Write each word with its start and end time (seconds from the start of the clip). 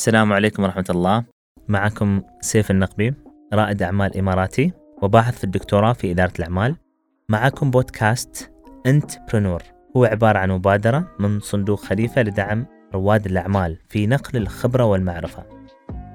السلام 0.00 0.32
عليكم 0.32 0.62
ورحمة 0.62 0.84
الله. 0.90 1.24
معكم 1.68 2.22
سيف 2.40 2.70
النقبي 2.70 3.14
رائد 3.52 3.82
أعمال 3.82 4.16
إماراتي 4.16 4.72
وباحث 5.02 5.38
في 5.38 5.44
الدكتوراه 5.44 5.92
في 5.92 6.10
إدارة 6.10 6.32
الأعمال. 6.38 6.76
معكم 7.28 7.70
بودكاست 7.70 8.52
أنت 8.86 9.10
برنور 9.32 9.62
هو 9.96 10.04
عبارة 10.04 10.38
عن 10.38 10.50
مبادرة 10.50 11.08
من 11.18 11.40
صندوق 11.40 11.80
خليفة 11.80 12.22
لدعم 12.22 12.66
رواد 12.94 13.26
الأعمال 13.26 13.78
في 13.88 14.06
نقل 14.06 14.36
الخبرة 14.38 14.84
والمعرفة. 14.84 15.44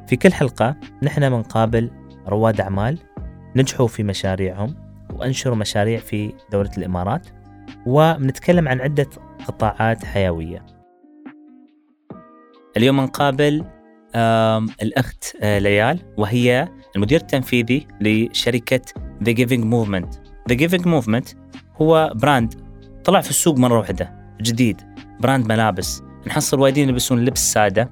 في 0.08 0.16
كل 0.16 0.34
حلقة 0.34 0.76
نحن 1.04 1.30
بنقابل 1.30 1.92
رواد 2.28 2.62
أعمال 2.62 3.00
نجحوا 3.56 3.88
في 3.88 4.04
مشاريعهم 4.04 4.76
وأنشروا 5.14 5.56
مشاريع 5.56 6.00
في 6.00 6.34
دولة 6.52 6.72
الإمارات 6.78 7.28
وبنتكلم 7.86 8.68
عن 8.68 8.82
عدة 8.82 9.10
قطاعات 9.48 10.06
حيوية. 10.06 10.66
اليوم 12.78 13.02
نقابل 13.02 13.75
الأخت 14.82 15.38
آه، 15.42 15.60
ليال 15.60 16.00
وهي 16.18 16.68
المدير 16.96 17.22
التنفيذي 17.22 17.88
لشركة 18.02 18.82
The 19.24 19.34
Giving 19.34 19.64
Movement. 19.64 20.16
The 20.52 20.56
Giving 20.56 20.86
Movement 20.86 21.36
هو 21.82 22.12
brand 22.16 22.54
طلع 23.04 23.22
في 23.22 23.30
السوق 23.30 23.58
مرة 23.58 23.80
واحدة 23.80 24.36
جديد 24.42 24.82
brand 25.20 25.48
ملابس. 25.48 26.02
نحصل 26.28 26.60
وايدين 26.60 26.90
يلبسون 26.90 27.26
لبس 27.26 27.54
سادة 27.54 27.92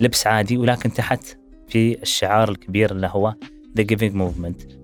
لبس 0.00 0.26
عادي 0.26 0.56
ولكن 0.56 0.92
تحت 0.92 1.38
في 1.68 2.02
الشعار 2.02 2.50
الكبير 2.50 2.92
اللي 2.92 3.10
هو 3.12 3.34
The 3.78 3.82
Giving 3.82 4.14
Movement. 4.14 4.74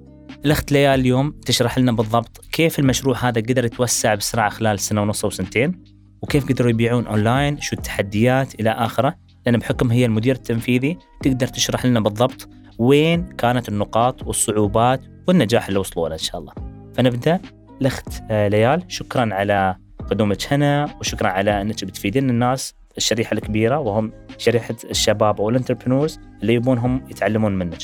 الأخت 0.44 0.72
ليال 0.72 1.00
اليوم 1.00 1.30
تشرح 1.30 1.78
لنا 1.78 1.92
بالضبط 1.92 2.44
كيف 2.52 2.78
المشروع 2.78 3.28
هذا 3.28 3.40
قدر 3.40 3.64
يتوسع 3.64 4.14
بسرعة 4.14 4.50
خلال 4.50 4.80
سنة 4.80 5.02
ونص 5.02 5.24
أو 5.24 5.30
سنتين 5.30 5.84
وكيف 6.22 6.48
قدروا 6.48 6.70
يبيعون 6.70 7.06
أونلاين 7.06 7.60
شو 7.60 7.76
التحديات 7.76 8.60
إلى 8.60 8.70
آخره. 8.70 9.14
لأن 9.46 9.56
بحكم 9.56 9.90
هي 9.90 10.04
المدير 10.04 10.34
التنفيذي 10.34 10.98
تقدر 11.22 11.46
تشرح 11.46 11.86
لنا 11.86 12.00
بالضبط 12.00 12.48
وين 12.78 13.26
كانت 13.26 13.68
النقاط 13.68 14.26
والصعوبات 14.26 15.00
والنجاح 15.28 15.68
اللي 15.68 15.78
وصلوا 15.78 16.08
له 16.08 16.14
إن 16.14 16.18
شاء 16.18 16.40
الله. 16.40 16.52
فنبدأ. 16.94 17.40
الأخت 17.80 18.22
آه، 18.30 18.48
ليال 18.48 18.82
شكرا 18.88 19.34
على 19.34 19.76
قدومك 20.10 20.52
هنا 20.52 20.96
وشكرا 21.00 21.28
على 21.28 21.60
أنك 21.60 21.84
بتفيدين 21.84 22.30
الناس 22.30 22.74
الشريحة 22.96 23.34
الكبيرة 23.34 23.78
وهم 23.78 24.12
شريحة 24.38 24.74
الشباب 24.90 25.40
أو 25.40 25.50
ال 25.50 25.55
entrepreneurs 25.55 26.18
اللي 26.42 26.54
يبونهم 26.54 27.04
يتعلمون 27.10 27.58
منك. 27.58 27.78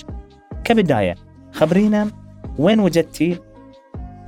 كبداية 0.64 1.14
خبرينا 1.52 2.10
وين 2.58 2.80
وجدتي 2.80 3.38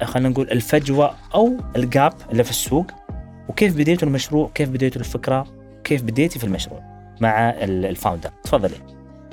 آه، 0.01 0.05
خلينا 0.05 0.29
نقول 0.29 0.51
الفجوة 0.51 1.15
أو 1.35 1.57
ال 1.77 1.86
gap 1.86 2.13
اللي 2.33 2.45
في 2.45 2.51
السوق 2.51 2.87
وكيف 3.49 3.77
بديتوا 3.77 4.09
المشروع 4.09 4.51
كيف 4.55 4.69
بديتوا 4.69 5.01
الفكرة 5.01 5.47
كيف 5.85 6.03
بديتي 6.03 6.39
في 6.39 6.45
المشروع؟ 6.45 6.98
مع 7.21 7.51
ال- 7.51 7.87
founder 7.87 8.31
تفضلي. 8.45 8.75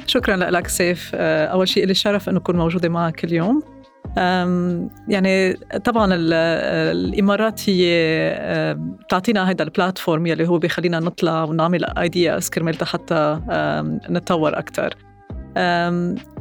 شكرا 0.08 0.36
لك 0.36 0.68
سيف. 0.68 1.12
آه، 1.16 1.46
أول 1.46 1.68
شيء 1.68 1.86
لي 1.86 1.92
الشرف 1.92 2.30
انه 2.30 2.38
أكون 2.38 2.56
موجودة 2.56 2.90
معك 2.90 3.24
اليوم. 3.24 3.62
يعني 5.08 5.54
طبعا 5.84 6.14
ال- 6.14 6.34
الإمارات 6.98 7.70
هي 7.70 7.86
بتعطينا 8.80 9.50
هذا 9.52 9.64
ال 9.64 9.71
platform 9.71 10.26
يلي 10.28 10.48
هو 10.48 10.58
بيخلينا 10.58 11.00
نطلع 11.00 11.44
ونعمل 11.44 11.86
ideas 11.98 12.50
كرمال 12.50 12.86
حتى 12.86 13.40
نتطور 14.10 14.60
أكثر 14.60 14.94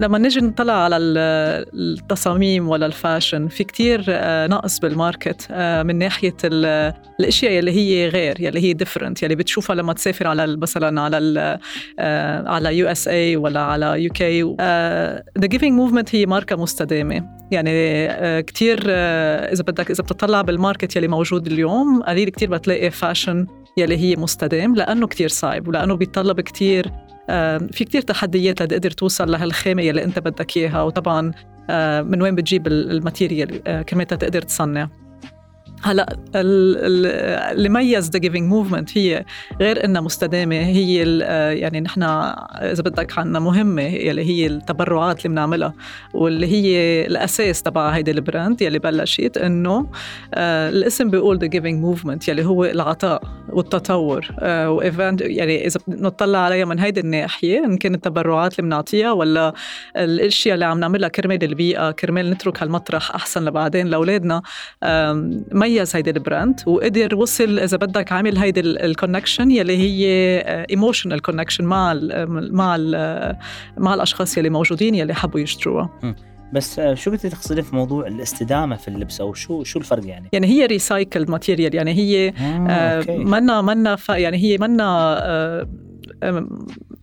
لما 0.01 0.19
نجي 0.19 0.41
نطلع 0.41 0.73
على 0.73 0.97
ال- 0.97 1.67
التصاميم 1.75 2.69
ولا 2.69 2.87
ال 2.87 2.94
fashion 2.95 3.49
في 3.49 3.65
كتير 3.65 4.05
آه، 4.09 4.47
نقص 4.47 4.79
بال 4.79 4.96
market 4.96 5.47
آه، 5.51 5.83
من 5.83 5.97
ناحية 5.99 6.37
ال- 6.45 6.95
الأشياء 7.21 7.53
يلي 7.53 7.71
هي 7.73 8.09
غير 8.09 8.41
يلي 8.41 8.61
هي 8.61 8.73
different 8.73 9.23
يلي 9.23 9.35
بتشوفها 9.35 9.77
لما 9.77 9.93
تسافر 9.93 10.27
على 10.27 10.57
مثلا 10.57 11.01
على 11.01 11.19
ال- 11.19 11.59
آه، 11.99 12.49
على 12.49 12.79
USA 12.79 13.37
ولا 13.37 13.61
على 13.61 14.03
UK 14.03 14.43
The 15.39 15.47
Giving 15.47 15.73
Movement 15.73 16.15
هي 16.15 16.27
ماركة 16.27 16.57
مستدامة. 16.57 17.45
يعني 17.51 18.43
كتير 18.43 18.79
إذا 19.53 19.63
بدك 19.63 19.91
إذا 19.91 20.03
بتطلع 20.03 20.43
بال 20.43 20.56
market 20.56 20.97
يلي 20.97 21.09
موجود 21.09 21.47
اليوم 21.47 22.03
قليل 22.03 22.29
كتير 22.29 22.51
بتلاقي 22.51 22.91
fashion 22.91 23.47
يلي 23.77 23.97
هي 23.97 24.17
مستدام 24.17 24.75
لأنه 24.75 25.07
كتير 25.07 25.29
صعب 25.29 25.69
ولأنه 25.69 25.95
بيتطلب 25.97 26.41
كتير 26.41 26.87
في 27.73 27.85
كتير 27.85 28.01
تحديات 28.01 28.63
لتقدر 28.63 28.91
توصل 28.91 29.31
لهالخامة 29.31 29.83
يلي 29.83 30.05
أنت 30.05 30.19
بدك 30.19 30.57
إياها 30.57 30.83
وطبعا 30.83 31.33
من 32.03 32.23
وين 32.23 32.35
بتجيب 32.35 32.67
ال- 32.67 32.91
material 32.91 33.69
آه، 33.69 33.83
كمان 33.83 34.07
تقدر 34.07 34.43
تصنع. 34.43 34.89
هلا 35.85 36.17
ال- 36.35 36.77
ال- 36.77 37.07
اللي 37.57 37.69
ميز 37.69 38.11
The 38.11 38.19
Giving 38.19 38.49
Movement 38.51 38.99
هي 38.99 39.25
غير 39.61 39.85
إنها 39.85 40.01
مستدامة 40.01 40.57
هي 40.57 41.05
آه، 41.23 41.51
يعني 41.51 41.81
نحن 41.81 42.03
إذا 42.03 42.83
بدك 42.83 43.19
عنا 43.19 43.39
مهمة 43.39 43.83
يلي 43.83 44.23
هي 44.25 44.47
التبرعات 44.47 45.19
اللي 45.19 45.29
بنعملها 45.29 45.75
واللي 46.15 46.47
هي 46.47 47.07
الأساس 47.07 47.63
تبع 47.63 47.89
هيدي 47.89 48.11
ال 48.11 48.19
brand 48.19 48.63
يلي 48.63 48.79
بلشت 48.79 49.37
إنه 49.37 49.87
آه، 50.35 50.69
الاسم 50.69 51.11
بيقول 51.11 51.39
The 51.39 51.47
Giving 51.47 51.81
Movement 51.85 52.29
يلي 52.29 52.45
هو 52.45 52.65
العطاء 52.65 53.23
والتطور 53.49 54.29
آه، 54.41 54.71
و 54.71 54.81
even 54.81 55.21
يعني 55.21 55.67
إذا 55.67 55.81
نطلع 55.89 56.39
عليها 56.39 56.65
من 56.65 56.79
هيدي 56.79 57.01
الناحية 57.01 57.65
ان 57.65 57.77
كانت 57.77 57.95
التبرعات 57.95 58.59
اللي 58.59 58.67
بنعطيها 58.69 59.13
ولا 59.13 59.53
الأشياء 59.97 60.55
اللي 60.55 60.65
عم 60.65 60.81
نعملها 60.81 61.09
كرمال 61.09 61.45
البيئة 61.45 61.91
كرمال 61.91 62.31
نترك 62.31 62.63
هالمطرح 62.63 63.15
أحسن 63.15 63.45
لبعدين 63.45 63.87
لأولادنا 63.87 64.43
ميز 65.75 65.97
هيدي 65.97 66.11
ال 66.11 66.19
brand 66.19 66.61
وقدر 66.67 67.15
وصل 67.15 67.59
إذا 67.59 67.77
بدك 67.77 68.13
عامل 68.13 68.39
هيدي 68.39 68.61
ال 68.61 68.69
connection 68.69 69.51
يلي 69.51 69.77
هي 69.77 70.07
emotional 70.71 71.23
connection 71.23 71.65
مع 71.65 71.93
ال 71.93 72.27
مع 72.55 72.77
ال 72.79 73.37
مع 73.79 73.95
الأشخاص 73.95 74.39
يلي 74.39 74.51
موجودين 74.51 74.95
يلي 74.95 75.15
حبوا 75.15 75.41
يشتروها 75.41 75.91
بس 76.53 76.79
آه، 76.79 76.95
شو 76.95 77.11
كنت 77.11 77.27
تقصدين 77.27 77.65
في 77.65 77.77
موضوع 77.77 78.07
الاستدامة 78.07 78.77
في 78.77 78.89
اللبس 78.89 79.21
أو 79.21 79.35
شو 79.35 79.65
شو 79.65 79.79
الفرق 79.79 80.07
يعني؟ 80.07 80.29
يعني 80.33 80.47
هي 80.47 80.67
recycled 80.67 81.31
material 81.31 81.75
يعني 81.75 81.93
هي 81.93 82.29
آه، 82.29 82.33
آه،. 82.69 83.05
منا 83.17 83.63
منا 83.63 83.97
ف- 83.97 84.09
يعني 84.09 84.37
هي 84.37 84.59
منا 84.59 85.19
آه، 85.23 85.69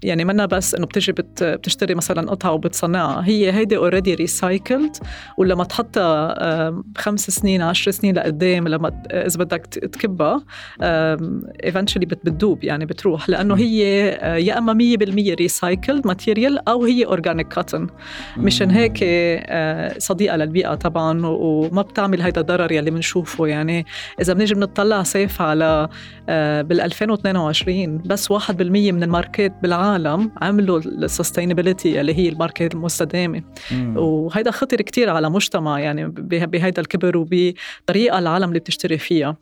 يعني 0.04 0.26
منا 0.26 0.46
بس 0.46 0.76
إنه 0.76 0.86
بتجي 0.86 1.12
بت 1.12 1.44
بتشتري 1.44 1.96
مثلا 1.96 2.32
قطعة 2.32 2.52
وبتصنعها. 2.52 3.24
هي 3.26 3.52
هيدي 3.52 3.78
already 3.78 4.14
recycled 4.16 4.96
ولما 5.38 5.64
تحطها 5.64 6.84
خمس 6.98 7.30
سنين 7.30 7.62
عشر 7.62 7.92
سنين 7.92 8.16
لقدام 8.16 8.68
لما 8.68 9.02
إذا 9.12 9.40
بدك 9.40 9.66
تكبها 9.66 10.44
eventually 11.64 12.06
بتدوب 12.06 12.64
يعني 12.64 12.86
بتروح. 12.86 13.30
لأنه 13.30 13.56
هي 13.56 14.10
آه، 14.10 14.36
يا 14.36 14.58
إما 14.58 14.74
100% 14.74 15.34
recycled 15.34 16.08
material 16.08 16.70
أو 16.70 16.84
هي 16.84 17.06
organic 17.06 17.54
cotton 17.54 17.88
مشان 18.38 18.72
هيك 18.72 19.00
آه، 19.04 19.96
صديقة 19.98 20.36
للبيئة 20.36 20.76
طبعا 20.76 21.26
وما 21.26 21.82
بتعمل 21.82 22.22
هيدا 22.22 22.42
الضرر 22.42 22.72
يلي 22.72 22.92
بنشوفه. 22.92 23.48
يعني 23.48 23.86
إذا 24.22 24.34
بنيجي 24.34 24.54
بنطلع 24.56 25.04
سيف 25.04 25.42
على 25.42 25.90
بال 26.64 26.82
2022 26.82 27.98
بس 27.98 28.32
1% 28.32 28.34
من 28.92 29.04
الماركات 29.04 29.54
بالعالم 29.62 30.32
عملوا 30.42 30.80
ال 30.80 30.88
sustainability 30.88 32.02
اللي 32.02 32.14
هي 32.18 32.30
الماركات 32.30 32.74
المستدامة. 32.74 33.42
وهيدا 33.96 34.52
خطر 34.52 34.78
كتير 34.82 35.10
على 35.10 35.30
مجتمع 35.30 35.80
يعني 35.80 36.08
به- 36.08 36.46
بهيدا 36.46 36.82
الكبر 36.82 37.18
وبطريقة 37.18 38.20
العالم 38.20 38.48
اللي 38.50 38.60
بتشتري 38.60 38.98
فيها. 38.98 39.38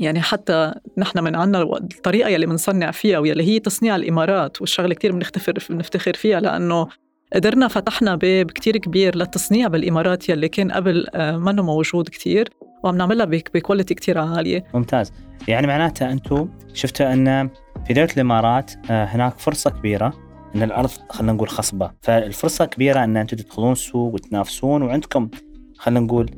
يعني 0.00 0.20
حتى 0.20 0.72
نحن 0.98 1.24
من 1.24 1.36
عنا 1.36 1.62
الطريقة 1.62 2.28
يلي 2.28 2.46
بنصنع 2.46 2.90
فيها 2.90 3.18
واللي 3.18 3.42
هي 3.44 3.58
تصنيع 3.58 3.96
الإمارات 3.96 4.60
والشغلة 4.60 4.94
كتير 4.94 5.12
بنفتخر 5.12 5.54
بنفتخر 5.70 6.12
فيها 6.14 6.40
لأنه 6.40 6.86
قدرنا 7.34 7.68
فتحنا 7.68 8.14
باب 8.16 8.50
كتير 8.50 8.76
كبير 8.76 9.16
للتصنيع 9.16 9.68
بالإمارات 9.68 10.28
يلي 10.28 10.48
كان 10.48 10.70
قبل 10.72 11.06
آه، 11.14 11.36
منه 11.36 11.62
موجود 11.62 12.08
كتير. 12.08 12.48
وعم 12.84 12.96
نعملها 12.96 13.26
بك- 13.26 13.50
بكواليتي 13.54 13.94
كتير 13.94 14.18
عالية. 14.18 14.64
ممتاز. 14.74 15.12
يعني 15.48 15.66
معناتها 15.66 16.12
أنتم 16.12 16.48
شفتوا 16.74 17.12
أن 17.12 17.50
في 17.86 17.94
دولة 17.94 18.08
الإمارات 18.16 18.72
آه، 18.90 19.04
هناك 19.04 19.38
فرصة 19.38 19.70
كبيرة 19.70 20.12
أن 20.54 20.62
الأرض 20.62 20.90
خلينا 21.10 21.32
نقول 21.32 21.48
خصبة. 21.48 21.90
فالفرصة 22.02 22.64
كبيرة 22.64 23.04
أن 23.04 23.16
أنتم 23.16 23.36
تدخلون 23.36 23.72
السوق 23.72 24.14
وتنافسون 24.14 24.82
وعندكم 24.82 25.28
خلينا 25.78 26.00
نقول 26.00 26.30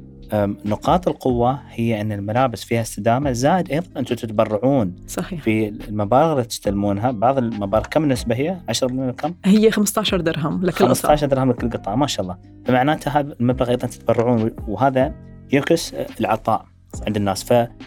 نقاط 0.64 1.08
القوة 1.08 1.60
هي 1.70 2.00
أن 2.00 2.12
الملابس 2.12 2.64
فيها 2.64 2.80
استدامة 2.80 3.32
زائد 3.32 3.70
أيضا 3.72 3.86
أنتم 3.96 4.14
تتبرعون. 4.14 4.96
صحيح. 5.06 5.42
في 5.42 5.68
المبالغ 5.68 6.32
اللي 6.32 6.44
تستلمونها 6.44 7.10
بعض 7.10 7.38
المبالغ 7.38 7.82
كم 7.90 8.04
النسبة 8.04 8.34
هي؟ 8.34 8.56
10 8.68 8.88
مليون 8.92 9.10
كم؟ 9.12 9.34
هي 9.44 9.70
15 9.70 10.20
درهم 10.20 10.62
لكل 10.62 10.72
قطعة. 10.72 10.88
15 10.88 11.26
درهم 11.26 11.50
لكل 11.50 11.70
قطعة 11.70 11.94
ما 11.94 12.06
شاء 12.06 12.22
الله. 12.22 12.36
فمعناته 12.66 13.10
هذا 13.10 13.34
المبلغ 13.40 13.70
أيضا 13.70 13.86
تتبرعون 13.86 14.50
وهذا 14.68 15.14
يعكس 15.52 15.94
العطاء 15.94 16.64
عند 17.06 17.16
الناس. 17.16 17.44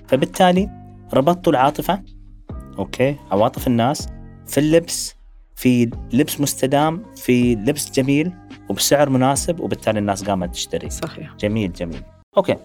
فبالتالي 0.07 0.69
ربطتوا 1.13 1.51
العاطفة 1.51 2.03
أوكي 2.79 3.15
عواطف 3.31 3.67
الناس 3.67 4.07
في 4.47 4.59
اللبس 4.59 5.15
في 5.55 5.89
لبس 6.13 6.41
مستدام 6.41 7.03
في 7.15 7.55
لبس 7.55 7.91
جميل 7.91 8.33
وبسعر 8.69 9.09
مناسب 9.09 9.59
وبالتالي 9.59 9.99
الناس 9.99 10.23
قامت 10.23 10.53
تشتري. 10.53 10.89
صحيح. 10.89 11.35
جميل 11.35 11.73
جميل. 11.73 12.01
أوكي 12.37 12.57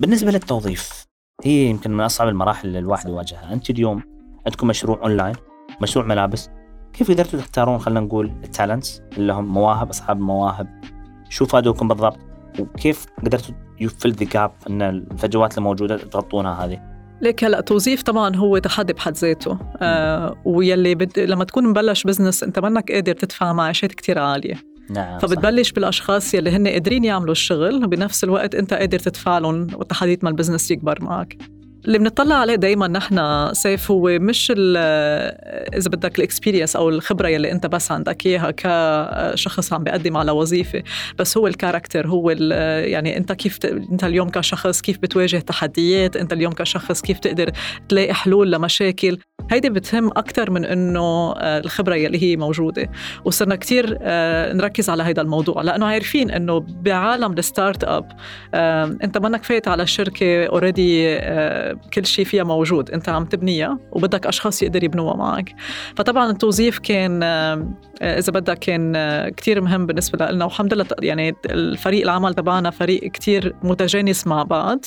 بالنسبة 0.00 0.30
للتوظيف 0.30 1.04
هي 1.44 1.66
يمكن 1.66 1.90
من 1.90 2.00
أصعب 2.00 2.28
المراحل 2.28 2.68
اللي 2.68 2.78
الواحد 2.78 3.08
يواجهها. 3.08 3.52
أنت 3.52 3.70
اليوم 3.70 4.02
عندكم 4.46 4.66
مشروع 4.66 5.02
أونلاين 5.02 5.34
مشروع 5.82 6.06
ملابس 6.06 6.50
كيف 6.92 7.10
قدرتوا 7.10 7.40
تختارون 7.40 7.78
خلينا 7.78 8.00
نقول 8.00 8.26
ال 8.44 8.50
talents؟ 8.50 9.02
اللي 9.18 9.32
هم 9.32 9.54
مواهب 9.54 9.88
أصحاب 9.88 10.16
المواهب 10.16 10.80
شو 11.28 11.46
فادوكم 11.46 11.88
بالضبط؟ 11.88 12.18
وكيف 12.60 13.06
قدرتوا 13.24 13.54
يـ 13.80 13.86
fill 13.86 14.12
the 14.12 14.26
gap 14.32 14.52
إن 14.70 14.82
الفجوات 14.82 15.58
الموجوده 15.58 15.96
تغطونها 15.96 16.64
هذه. 16.64 16.80
ليك 17.20 17.44
هلا 17.44 17.60
توظيف 17.60 18.02
طبعا 18.02 18.36
هو 18.36 18.58
تحدي 18.58 18.92
بحد 18.92 19.16
ذاته. 19.16 19.58
آه 19.76 20.36
ويلي 20.44 20.94
بد... 20.94 21.18
لما 21.18 21.44
تكون 21.44 21.66
مبلش 21.66 22.04
business 22.04 22.42
أنت 22.42 22.58
منك 22.58 22.92
قادر 22.92 23.12
تدفع 23.12 23.52
معاشات 23.52 23.92
كتير 23.92 24.18
عالية. 24.18 24.54
نعم 24.90 25.18
فبتبلش 25.18 25.68
صح. 25.68 25.74
بالأشخاص 25.74 26.34
يلي 26.34 26.50
هن 26.50 26.68
قادرين 26.68 27.04
يعملوا 27.04 27.32
الشغل 27.32 27.84
وبنفس 27.84 28.24
الوقت 28.24 28.54
أنت 28.54 28.74
قادر 28.74 28.98
تدفع 28.98 29.38
لهم 29.38 29.66
وتحديد 29.74 30.24
ما 30.24 30.30
ال 30.30 30.34
business 30.34 30.70
يكبر 30.70 31.04
معك. 31.04 31.36
اللي 31.86 31.98
بنطلع 31.98 32.34
عليه 32.34 32.54
دائما 32.54 32.88
نحن 32.88 33.48
سيف 33.54 33.90
هو 33.90 34.18
مش 34.18 34.52
إذا 34.56 35.90
بدك 35.90 36.18
ال 36.18 36.23
experience 36.23 36.76
أو 36.76 36.88
الخبرة 36.88 37.28
يلي 37.28 37.52
أنت 37.52 37.66
بس 37.66 37.92
عندك 37.92 38.26
إياها 38.26 38.50
كشخص 38.50 39.72
عم 39.72 39.84
بيقدم 39.84 40.16
على 40.16 40.32
وظيفة 40.32 40.82
بس 41.18 41.38
هو 41.38 41.46
ال 41.46 41.52
character 41.52 42.06
هو 42.06 42.30
يعني 42.30 43.16
أنت 43.16 43.32
كيف 43.32 43.58
ت... 43.58 43.64
أنت 43.64 44.04
اليوم 44.04 44.28
كشخص 44.28 44.80
كيف 44.80 44.98
بتواجه 44.98 45.36
تحديات 45.36 46.16
أنت 46.16 46.32
اليوم 46.32 46.52
كشخص 46.52 47.00
كيف 47.00 47.18
تقدر 47.18 47.50
تلاقي 47.88 48.14
حلول 48.14 48.52
لمشاكل؟ 48.52 49.18
هيدي 49.50 49.70
بتهم 49.70 50.08
أكثر 50.08 50.50
من 50.50 50.64
إنه 50.64 51.32
آه، 51.32 51.58
الخبرة 51.58 51.94
يلي 51.94 52.22
هي 52.22 52.36
موجودة. 52.36 52.90
وصرنا 53.24 53.56
كتير 53.56 53.98
آه، 54.02 54.52
نركز 54.52 54.90
على 54.90 55.02
هذا 55.02 55.22
الموضوع 55.22 55.62
لأنه 55.62 55.86
عارفين 55.86 56.30
إنه 56.30 56.58
بعالم 56.58 57.32
ال 57.32 57.41
start 57.41 57.84
up 57.84 58.12
أنت 59.04 59.18
منك 59.18 59.44
فايت 59.44 59.68
على 59.68 59.82
الشركة 59.82 60.46
already 60.46 61.16
آه، 61.18 61.76
كل 61.94 62.06
شيء 62.06 62.24
فيها 62.24 62.44
موجود 62.44 62.90
أنت 62.90 63.08
عم 63.08 63.24
تبنيها 63.24 63.78
وبدك 63.92 64.26
أشخاص 64.26 64.62
يقدر 64.62 64.84
يبنوها 64.84 65.16
معك. 65.16 65.54
فطبعا 65.96 66.30
التوظيف 66.30 66.78
كان 66.78 67.22
إذا 68.02 68.32
بدك 68.32 68.58
كان 68.58 68.94
كتير 69.28 69.60
مهم 69.60 69.86
بالنسبة 69.86 70.26
لنا 70.26 70.44
والحمد 70.44 70.74
لله 70.74 70.86
يعني 71.02 71.34
الفريق 71.46 72.02
العمل 72.02 72.34
تبعنا 72.34 72.70
فريق 72.70 73.10
كتير 73.10 73.54
متجانس 73.62 74.26
مع 74.26 74.42
بعض 74.42 74.84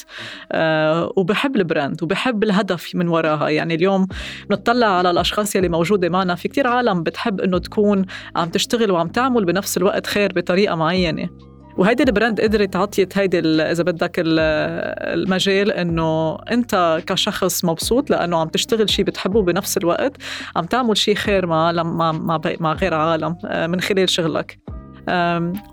وبحب 1.18 1.56
ال 1.56 1.63
brand 1.63 2.03
وبحب 2.03 2.44
الهدف 2.44 2.95
من 2.95 3.07
وراها. 3.07 3.50
يعني 3.50 3.75
اليوم 3.75 4.07
نطلع 4.51 4.88
على 4.88 5.11
الأشخاص 5.11 5.55
يلي 5.55 5.69
موجودة 5.69 6.09
معنا. 6.09 6.35
في 6.35 6.47
كتير 6.47 6.67
عالم 6.67 7.03
بتحب 7.03 7.41
إنه 7.41 7.57
تكون 7.57 8.05
عم 8.35 8.49
تشتغل 8.49 8.91
وعم 8.91 9.07
تعمل 9.07 9.45
بنفس 9.45 9.77
الوقت 9.77 10.07
خير 10.07 10.33
بطريقة 10.33 10.75
معينة. 10.75 11.29
وهيدي 11.77 12.03
ال 12.03 12.10
brand 12.10 12.41
قدرت 12.41 12.75
عطيت 12.75 13.17
هيدي 13.17 13.39
إذا 13.39 13.83
بدك 13.83 14.11
المجال 14.17 15.71
إنه 15.71 16.35
أنت 16.35 17.03
كشخص 17.07 17.65
مبسوط 17.65 18.09
لأنه 18.09 18.38
عم 18.38 18.47
تشتغل 18.47 18.89
شيء 18.89 19.05
بتحبه 19.05 19.41
بنفس 19.41 19.77
الوقت 19.77 20.17
عم 20.55 20.65
تعمل 20.65 20.97
شيء 20.97 21.15
خير 21.15 21.45
مع 21.45 21.71
مع 21.71 22.11
مع, 22.11 22.41
مع 22.59 22.73
غير 22.73 22.93
عالم 22.93 23.38
آه، 23.45 23.67
من 23.67 23.81
خلال 23.81 24.09
شغلك. 24.09 24.59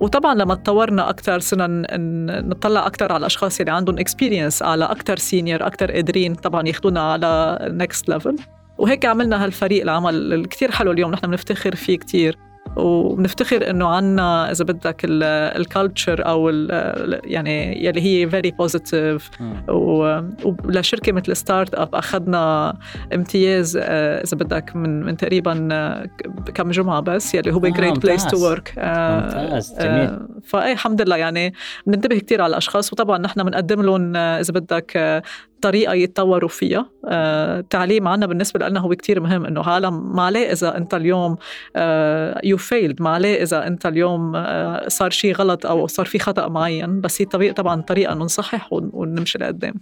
وطبعا 0.00 0.35
لما 0.35 0.55
تطورنا 0.55 1.11
أكثر 1.11 1.38
صرنا 1.38 1.97
نطلع 2.41 2.87
أكثر 2.87 3.12
على 3.12 3.20
الأشخاص 3.20 3.61
اللي 3.61 3.73
عندهم 3.73 3.99
experience 3.99 4.62
على 4.62 4.85
أكثر 4.85 5.17
senior 5.17 5.67
أكثر 5.67 5.93
قادرين 5.93 6.35
طبعا 6.35 6.69
ياخذونا 6.69 7.00
على 7.00 7.59
next 7.62 8.09
level 8.09 8.37
وهيك 8.79 9.05
عملنا 9.05 9.44
هالفريق 9.44 9.82
العمل 9.82 10.32
الكتير 10.32 10.71
حلو 10.71 10.93
اليوم 10.93 11.11
نحن 11.11 11.26
بنفتخر 11.26 11.75
فيه 11.75 11.99
كتير. 11.99 12.38
وبنفتخر 12.76 13.71
إنه 13.71 13.88
عنا 13.88 14.50
إذا 14.50 14.65
بدك 14.65 15.00
ال 15.05 15.20
culture 15.20 16.27
أو 16.26 16.49
ال 16.50 17.21
يعني 17.25 17.85
يلي 17.85 18.00
هي 18.00 18.31
very 18.31 18.51
positive 18.51 19.31
ولشركه 19.69 21.12
مثل 21.12 21.37
start 21.37 21.75
up 21.75 21.95
أخذنا 21.94 22.75
امتياز 23.15 23.76
آه، 23.76 24.23
إذا 24.23 24.37
بدك 24.37 24.77
من 24.77 25.03
من 25.03 25.17
تقريبا 25.17 25.69
آه، 25.73 26.06
كم 26.55 26.70
جمعة 26.70 27.00
بس 27.00 27.35
يلي 27.35 27.53
هو 27.53 27.61
great 27.61 27.99
place 27.99 28.27
to 28.27 28.49
work 28.49 28.75
ممتاز. 28.79 29.77
جميل 29.81 30.09
آه، 30.09 30.29
فاي 30.44 30.73
الحمد 30.73 31.03
لله 31.03 31.17
يعني 31.17 31.55
بننتبه 31.87 32.19
كثير 32.19 32.43
على 32.43 32.50
الأشخاص. 32.50 32.93
وطبعا 32.93 33.19
نحن 33.19 33.43
بنقدم 33.43 33.82
لهم 33.82 34.17
إذا 34.17 34.53
بدك 34.53 35.23
طريقة 35.65 35.95
يتطوروا 35.95 36.49
فيها. 36.49 36.87
التعليم 37.09 38.09
عنا 38.09 38.27
بالنسبة 38.27 38.69
لنا 38.69 38.81
هو 38.81 38.89
كتير 38.89 39.21
مهم 39.21 39.47
إنه 39.47 39.63
عالم 39.63 40.17
ما 40.17 40.23
عليه 40.23 40.53
إذا 40.53 40.77
أنت 40.77 40.95
اليوم 40.95 41.37
you 42.45 42.56
failed 42.56 43.03
ما 43.03 43.11
عليه 43.11 43.43
إذا 43.43 43.67
أنت 43.67 43.87
اليوم 43.87 44.37
آه، 44.37 44.89
صار 44.89 45.11
شيء 45.11 45.35
غلط 45.35 45.67
أو 45.67 45.87
صار 45.87 46.07
في 46.07 46.19
خطأ 46.19 46.49
معين. 46.49 47.01
بس 47.01 47.23
هي 47.23 47.27
طريقه 47.27 47.55
طبعا 47.55 47.81
طريقة 47.81 48.13
إنه 48.13 48.25
نصحح 48.25 48.69
ونمشي 48.73 49.39
لقدام. 49.39 49.75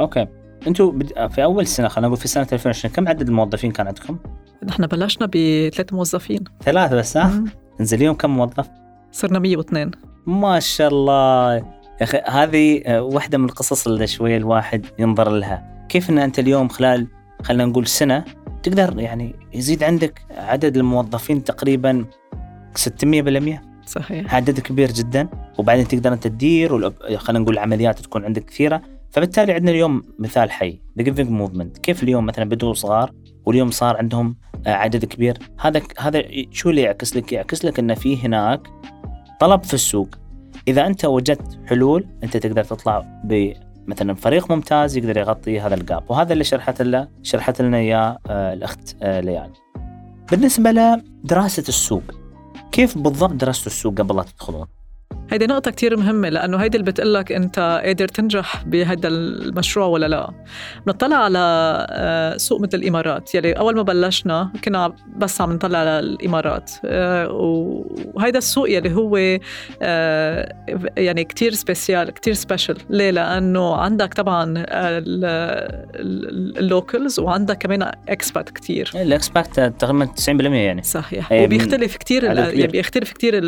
أوكي. 0.00 0.26
أنتم 0.66 0.98
في 1.28 1.44
أول 1.44 1.66
سنة 1.66 1.88
خلينا 1.88 2.08
نقول 2.08 2.20
في 2.20 2.28
سنة 2.28 2.46
2020 2.52 2.94
كم 2.94 3.08
عدد 3.08 3.28
الموظفين 3.28 3.72
كان 3.72 3.86
عندكم؟ 3.86 4.18
نحن 4.64 4.86
بلشنا 4.86 5.26
بثلاث 5.26 5.92
موظفين. 5.92 6.44
ثلاثة 6.64 6.96
بس 6.96 7.16
ها؟ 7.16 7.44
انزل 7.80 7.96
اليوم 7.96 8.14
كم 8.14 8.30
موظف؟ 8.30 8.68
صرنا 9.12 9.38
102 9.38 9.90
ما 10.26 10.60
شاء 10.60 10.88
الله. 10.88 11.75
يا 12.00 12.04
أخي 12.04 12.18
هذه 12.26 12.82
آه، 12.86 13.02
واحدة 13.02 13.38
من 13.38 13.44
القصص 13.44 13.86
اللي 13.86 14.06
شوية 14.06 14.36
الواحد 14.36 14.86
ينظر 14.98 15.30
لها. 15.30 15.86
كيف 15.88 16.10
إن 16.10 16.18
أنت 16.18 16.38
اليوم 16.38 16.68
خلال 16.68 17.06
خلينا 17.42 17.64
نقول 17.64 17.86
سنة 17.86 18.24
تقدر 18.62 19.00
يعني 19.00 19.34
يزيد 19.54 19.82
عندك 19.82 20.20
عدد 20.30 20.76
الموظفين 20.76 21.44
تقريبا 21.44 22.04
600% 22.74 23.60
صحيح. 23.86 24.34
عدد 24.34 24.60
كبير 24.60 24.92
جدا. 24.92 25.28
وبعدين 25.58 25.88
تقدر 25.88 26.12
أنت 26.12 26.26
تدير 26.26 26.90
خلينا 27.16 27.42
نقول 27.42 27.54
العمليات 27.54 27.98
تكون 28.00 28.24
عندك 28.24 28.44
كثيرة. 28.44 28.82
فبالتالي 29.10 29.52
عندنا 29.52 29.70
اليوم 29.70 30.02
مثال 30.18 30.50
حي 30.50 30.80
The 30.98 31.04
Giving 31.04 31.30
Movement 31.30 31.78
كيف 31.78 32.02
اليوم 32.02 32.26
مثلا 32.26 32.44
بدوا 32.44 32.74
صغار 32.74 33.12
واليوم 33.46 33.70
صار 33.70 33.96
عندهم 33.96 34.36
آه، 34.66 34.70
عدد 34.70 35.04
كبير؟ 35.04 35.38
هذا 35.60 35.82
هذا 35.98 36.22
شو 36.50 36.70
اللي 36.70 36.82
يعكس 36.82 37.16
لك؟ 37.16 37.32
يعكس 37.32 37.64
لك 37.64 37.78
إن 37.78 37.94
في 37.94 38.24
هناك 38.24 38.68
طلب 39.40 39.62
في 39.62 39.74
السوق. 39.74 40.08
إذا 40.68 40.86
أنت 40.86 41.04
وجدت 41.04 41.58
حلول 41.66 42.06
أنت 42.24 42.36
تقدر 42.36 42.64
تطلع 42.64 43.20
مثلا 43.86 44.14
فريق 44.14 44.50
ممتاز 44.50 44.96
يقدر 44.96 45.16
يغطي 45.16 45.60
هذا 45.60 45.74
ال 45.74 45.81
gap 45.81 46.04
وهذا 46.08 46.32
اللي 46.32 46.44
شرحت 46.44 46.82
لنا 46.82 47.08
شرحت 47.22 47.62
لنا 47.62 47.76
إياه 47.76 48.18
آه، 48.26 48.52
الأخت 48.52 48.96
آه، 49.02 49.20
ليال 49.20 49.50
بالنسبة 50.30 50.70
لدراسة 50.70 51.64
السوق 51.68 52.02
كيف 52.72 52.98
بالضبط 52.98 53.32
درستوا 53.32 53.72
السوق 53.72 53.98
قبل 53.98 54.16
لا 54.16 54.22
تدخلون؟ 54.22 54.66
هيدي 55.30 55.46
نقطة 55.46 55.70
كتير 55.70 55.96
مهمة 55.96 56.28
لأنه 56.28 56.56
هيدي 56.56 56.78
اللي 56.78 56.90
بتقلك 56.90 57.32
أنت 57.32 57.80
قادر 57.84 58.08
تنجح 58.08 58.64
بهذا 58.64 59.08
المشروع 59.08 59.86
ولا 59.86 60.06
لا. 60.06 60.30
بنطلع 60.86 61.16
على 61.16 61.38
آه، 61.90 62.36
سوق 62.36 62.60
مثل 62.60 62.78
الإمارات 62.78 63.34
يلي 63.34 63.52
أول 63.52 63.76
ما 63.76 63.82
بلشنا 63.82 64.52
كنا 64.64 64.92
بس 65.16 65.40
عم 65.40 65.52
نطلع 65.52 65.78
على 65.78 65.98
الإمارات. 65.98 66.70
آه، 66.84 67.28
وهيدا 68.14 68.38
السوق 68.38 68.70
يلي 68.70 68.94
هو 68.94 69.38
آه، 69.82 70.52
يعني 70.96 71.24
كتير 71.24 71.54
special 71.54 72.10
كتير 72.10 72.34
special. 72.34 72.76
ليه؟ 72.90 73.10
لأنه 73.10 73.76
عندك 73.76 74.14
طبعا 74.14 74.54
ال 76.58 76.67
locals 76.67 77.20
وعندك 77.20 77.58
كمان 77.58 77.90
expat 78.08 78.50
كتير. 78.50 78.90
ال 78.94 79.05
expat 79.05 79.60
تقريبا 79.60 80.04
90% 80.04 80.28
يعني. 80.54 80.82
صحيح. 80.82 81.32
وبيختلف 81.32 81.96
كتير 81.96 82.24
يعني 82.24 82.66
بيختلف 82.66 83.12
كتير 83.12 83.40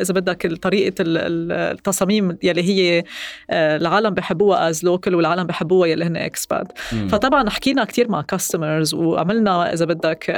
إذا 0.00 0.14
بدك 0.14 0.54
طريقة 0.62 1.17
التصاميم 1.26 2.38
يلي 2.42 2.62
هي 2.62 3.04
آه، 3.50 3.76
العالم 3.76 4.14
بحبوها 4.14 4.68
as 4.68 4.84
local 4.84 5.14
والعالم 5.14 5.44
بحبوها 5.44 5.88
يلي 5.88 6.04
هن 6.04 6.16
expat 6.16 6.78
فطبعا 7.08 7.50
حكينا 7.50 7.84
كثير 7.84 8.10
مع 8.10 8.22
customers 8.22 8.94
وعملنا 8.94 9.72
إذا 9.72 9.84
بدك 9.84 10.30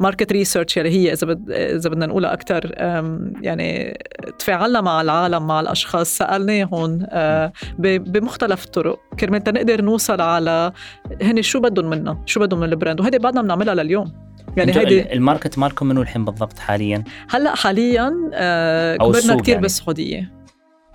market 0.00 0.32
research 0.32 0.76
يلي 0.76 0.90
هي 0.90 1.12
إذا 1.12 1.26
بد... 1.26 1.50
إذا 1.50 1.90
بدنا 1.90 2.06
نقولها 2.06 2.32
أكثر 2.32 2.74
يعني 3.42 3.98
تفاعلنا 4.38 4.80
مع 4.80 5.00
العالم 5.00 5.46
مع 5.46 5.60
الأشخاص 5.60 6.16
سالناهم 6.16 7.06
بمختلف 7.78 8.64
الطرق. 8.64 8.98
كرمال 9.20 9.42
نقدر 9.46 9.82
نوصل 9.82 10.20
على 10.20 10.72
هن 11.22 11.42
شو 11.42 11.60
بدهم 11.60 11.90
منا 11.90 12.22
شو 12.26 12.40
بدهم 12.40 12.60
من 12.60 12.68
ال 12.68 12.73
brand. 12.73 13.00
وهذه 13.00 13.16
بعدنا 13.16 13.42
بنعملها 13.42 13.74
لليوم. 13.74 14.31
يعني 14.56 14.76
هيدي 14.76 15.12
ال 15.12 15.19
market 15.19 15.58
مالكم 15.58 15.86
منو 15.86 16.02
الحين 16.02 16.24
بالضبط 16.24 16.58
حاليا؟ 16.58 17.04
هلأ 17.30 17.54
حاليا 17.54 18.30
آه 18.34 18.96
كبرنا 18.96 19.34
كثير 19.34 19.48
يعني. 19.48 19.62
بالسعودية 19.62 20.41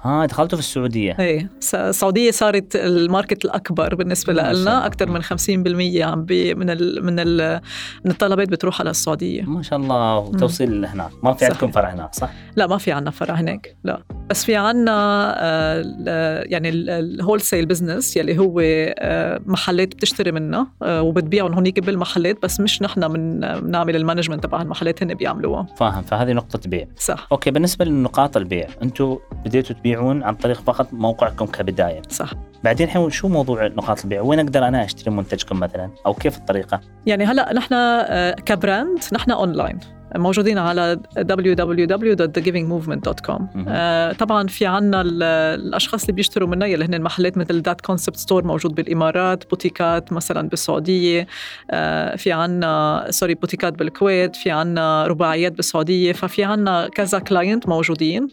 آه 0.07 0.25
دخلتوا 0.25 0.57
في 0.57 0.63
السعودية. 0.63 1.15
إيه 1.19 1.49
السعودية 1.73 2.31
صارت 2.31 2.75
ال 2.75 2.85
market 2.85 3.45
الأكبر 3.45 3.95
بالنسبة 3.95 4.33
لنا 4.33 4.85
أكثر 4.85 5.09
من 5.09 5.23
50% 5.23 6.01
عم 6.01 6.25
بي 6.25 6.55
من 6.55 6.69
ال 6.69 7.05
من 7.05 7.19
ال 7.19 7.61
من 8.05 8.11
الطلبات 8.11 8.49
بتروح 8.49 8.81
على 8.81 8.89
السعودية. 8.89 9.41
ما 9.43 9.61
شاء 9.61 9.79
الله 9.79 10.17
وتوصيل 10.17 10.81
لهناك 10.81 11.11
ما 11.23 11.33
في 11.33 11.45
عندكم 11.45 11.71
فرع 11.71 11.93
هناك 11.93 12.15
صح؟ 12.15 12.29
لا 12.55 12.67
ما 12.67 12.77
في 12.77 12.91
عندنا 12.91 13.11
فرع 13.11 13.35
هناك 13.35 13.75
لا. 13.83 14.01
بس 14.29 14.45
في 14.45 14.55
عندنا 14.55 14.91
آه 15.37 16.43
يعني 16.45 16.69
ال 16.69 17.41
wholesale 17.41 17.65
business 17.65 18.17
يلي 18.17 18.39
هو 18.39 18.59
آه 18.59 19.41
محلات 19.45 19.87
بتشتري 19.87 20.31
منا 20.31 20.67
آه 20.83 21.01
وبتبيعهم 21.01 21.53
هونيك 21.53 21.79
بالمحلات 21.79 22.37
بس 22.43 22.59
مش 22.59 22.81
نحن 22.81 23.11
من 23.11 23.39
بنعمل 23.39 23.95
ال 23.95 24.00
management 24.00 24.43
تبع 24.43 24.61
المحلات 24.61 25.03
هن 25.03 25.13
بيعملوها. 25.13 25.67
فاهم. 25.77 26.01
فهذه 26.01 26.33
نقطة 26.33 26.69
بيع. 26.69 26.87
صح. 26.97 27.27
أوكي 27.31 27.51
بالنسبة 27.51 27.85
لنقاط 27.85 28.37
البيع 28.37 28.67
أنتم 28.83 29.17
بديتوا 29.45 29.75
تبيعون 29.97 30.23
عن 30.23 30.35
طريق 30.35 30.61
فقط 30.61 30.93
موقعكم 30.93 31.45
كبداية. 31.45 32.01
صح. 32.09 32.29
بعدين 32.63 32.87
الحين 32.87 33.09
شو 33.09 33.27
موضوع 33.27 33.67
نقاط 33.67 34.03
البيع؟ 34.03 34.21
وين 34.21 34.39
أقدر 34.39 34.67
أنا 34.67 34.85
أشتري 34.85 35.11
منتجكم 35.11 35.59
مثلا؟ 35.59 35.89
أو 36.05 36.13
كيف 36.13 36.37
الطريقة؟ 36.37 36.81
يعني 37.05 37.25
هلا 37.25 37.53
نحن 37.53 37.73
آه، 37.73 38.31
ك 38.31 38.43
brand 38.43 38.99
نحن 39.13 39.31
أونلاين 39.31 39.79
موجودين 40.15 40.57
على 40.57 40.99
www.thegivingmovement.com 41.17 43.41
آه 43.67 44.11
طبعا 44.11 44.47
في 44.47 44.65
عنا 44.65 45.01
الأشخاص 45.01 46.01
اللي 46.01 46.13
بيشتروا 46.13 46.49
منا 46.49 46.65
اللي 46.65 46.85
هن 46.85 47.01
محلات 47.01 47.37
مثل 47.37 47.61
ذات 47.61 47.81
concept 47.81 48.17
store 48.17 48.43
موجود 48.43 48.75
بالإمارات 48.75 49.49
بوتيكات 49.49 50.13
مثلا 50.13 50.49
بالسعودية 50.49 51.27
آه 51.71 52.15
في 52.15 52.31
عنا 52.31 53.05
سوري 53.09 53.35
بوتيكات 53.35 53.73
بالكويت 53.73 54.35
في 54.35 54.51
عنا 54.51 55.07
رباعيات 55.07 55.51
بالسعودية 55.51 56.13
ففي 56.13 56.43
عنا 56.43 56.87
كذا 56.87 57.19
client 57.19 57.69
موجودين. 57.69 58.27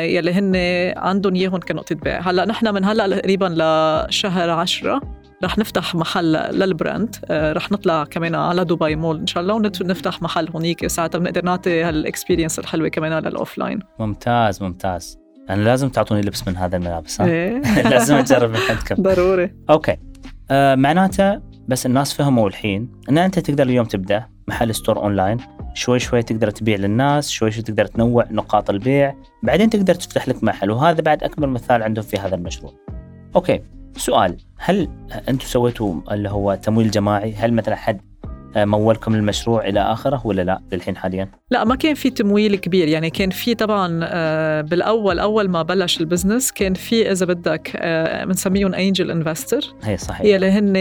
يلي 0.00 0.32
هن 0.32 0.56
عندهم 0.96 1.34
اياهم 1.34 1.60
كنقطه 1.60 1.94
بيع 1.94 2.20
هلأ 2.20 2.44
نحن 2.44 2.74
من 2.74 2.84
هلأ 2.84 3.18
تقريبا 3.18 3.46
لشهر 3.46 4.50
عشرة 4.50 5.00
رح 5.44 5.58
نفتح 5.58 5.94
محل 5.94 6.32
لل 6.32 6.53
brand. 6.53 7.16
آه، 7.24 7.52
رح 7.52 7.72
نطلع 7.72 8.04
كمان 8.04 8.34
على 8.34 8.64
دبي 8.64 8.96
مول 8.96 9.18
إن 9.18 9.26
شاء 9.26 9.42
الله 9.42 9.54
ونفتح 9.54 10.22
محل 10.22 10.48
هونيك 10.48 10.86
ساعتها. 10.86 11.18
بنقدر 11.18 11.44
نعطي 11.44 11.82
هال 11.82 11.95
experience 11.95 12.58
الحلوة 12.58 12.88
كمان 12.88 13.22
لل 13.22 13.58
offline 13.58 13.78
ممتاز 13.98 14.62
ممتاز. 14.62 15.18
أنا 15.50 15.62
لازم 15.62 15.88
تعطوني 15.88 16.20
لبس 16.20 16.48
من 16.48 16.56
هذا 16.56 16.76
الملابس 16.76 17.20
ها 17.20 17.26
إيه. 17.26 17.62
لازم 17.90 18.14
أجرب 18.14 18.50
من 18.50 18.56
عندكم. 18.70 19.02
ضروري. 19.02 19.54
أوكي. 19.70 19.96
آه 20.50 20.74
معناته 20.74 21.40
بس 21.68 21.86
الناس 21.86 22.14
فهموا 22.14 22.48
الحين 22.48 22.92
إن 23.10 23.18
أنت 23.18 23.38
تقدر 23.38 23.62
اليوم 23.62 23.86
تبدأ 23.86 24.26
محل 24.48 24.74
store 24.74 24.98
online 24.98 25.36
شوي 25.74 25.98
شوي 25.98 26.22
تقدر 26.22 26.50
تبيع 26.50 26.76
للناس 26.76 27.30
شوي 27.30 27.50
شوي 27.50 27.62
تقدر 27.62 27.86
تنوع 27.86 28.26
نقاط 28.30 28.70
البيع 28.70 29.14
بعدين 29.42 29.70
تقدر 29.70 29.94
تفتح 29.94 30.28
لك 30.28 30.44
محل 30.44 30.70
وهذا 30.70 31.00
بعد 31.00 31.24
أكبر 31.24 31.46
مثال 31.46 31.82
عندهم 31.82 32.04
في 32.04 32.16
هذا 32.16 32.34
المشروع. 32.34 32.72
أوكي 33.36 33.62
سؤال 33.96 34.36
هل 34.58 34.88
أنتم 35.28 35.46
سويتوا 35.46 35.94
اللي 36.10 36.28
هو 36.28 36.54
تمويل 36.54 36.90
جماعي؟ 36.90 37.34
هل 37.34 37.52
مثلا 37.52 37.76
حد 37.76 38.00
مولكم 38.56 39.14
المشروع 39.14 39.68
إلى 39.68 39.80
آخره 39.80 40.22
ولا 40.24 40.42
لا 40.42 40.60
للحين 40.72 40.96
حاليا؟ 40.96 41.28
لا 41.50 41.64
ما 41.64 41.74
كان 41.74 41.94
في 41.94 42.10
تمويل 42.10 42.56
كبير. 42.56 42.88
يعني 42.88 43.10
كان 43.10 43.30
في 43.30 43.54
طبعا 43.54 44.00
آه، 44.04 44.60
بالأول 44.60 45.18
أول 45.18 45.48
ما 45.48 45.62
بلش 45.62 46.00
ال 46.00 46.06
business 46.06 46.52
كان 46.52 46.74
في 46.74 47.10
إذا 47.12 47.26
بدك 47.26 47.70
آه، 47.76 48.24
بنسميهم 48.24 48.74
angel 48.74 49.10
investor 49.10 49.74
هي 49.82 49.96
صحيح. 49.96 50.26
يلي 50.26 50.46
هن 50.46 50.76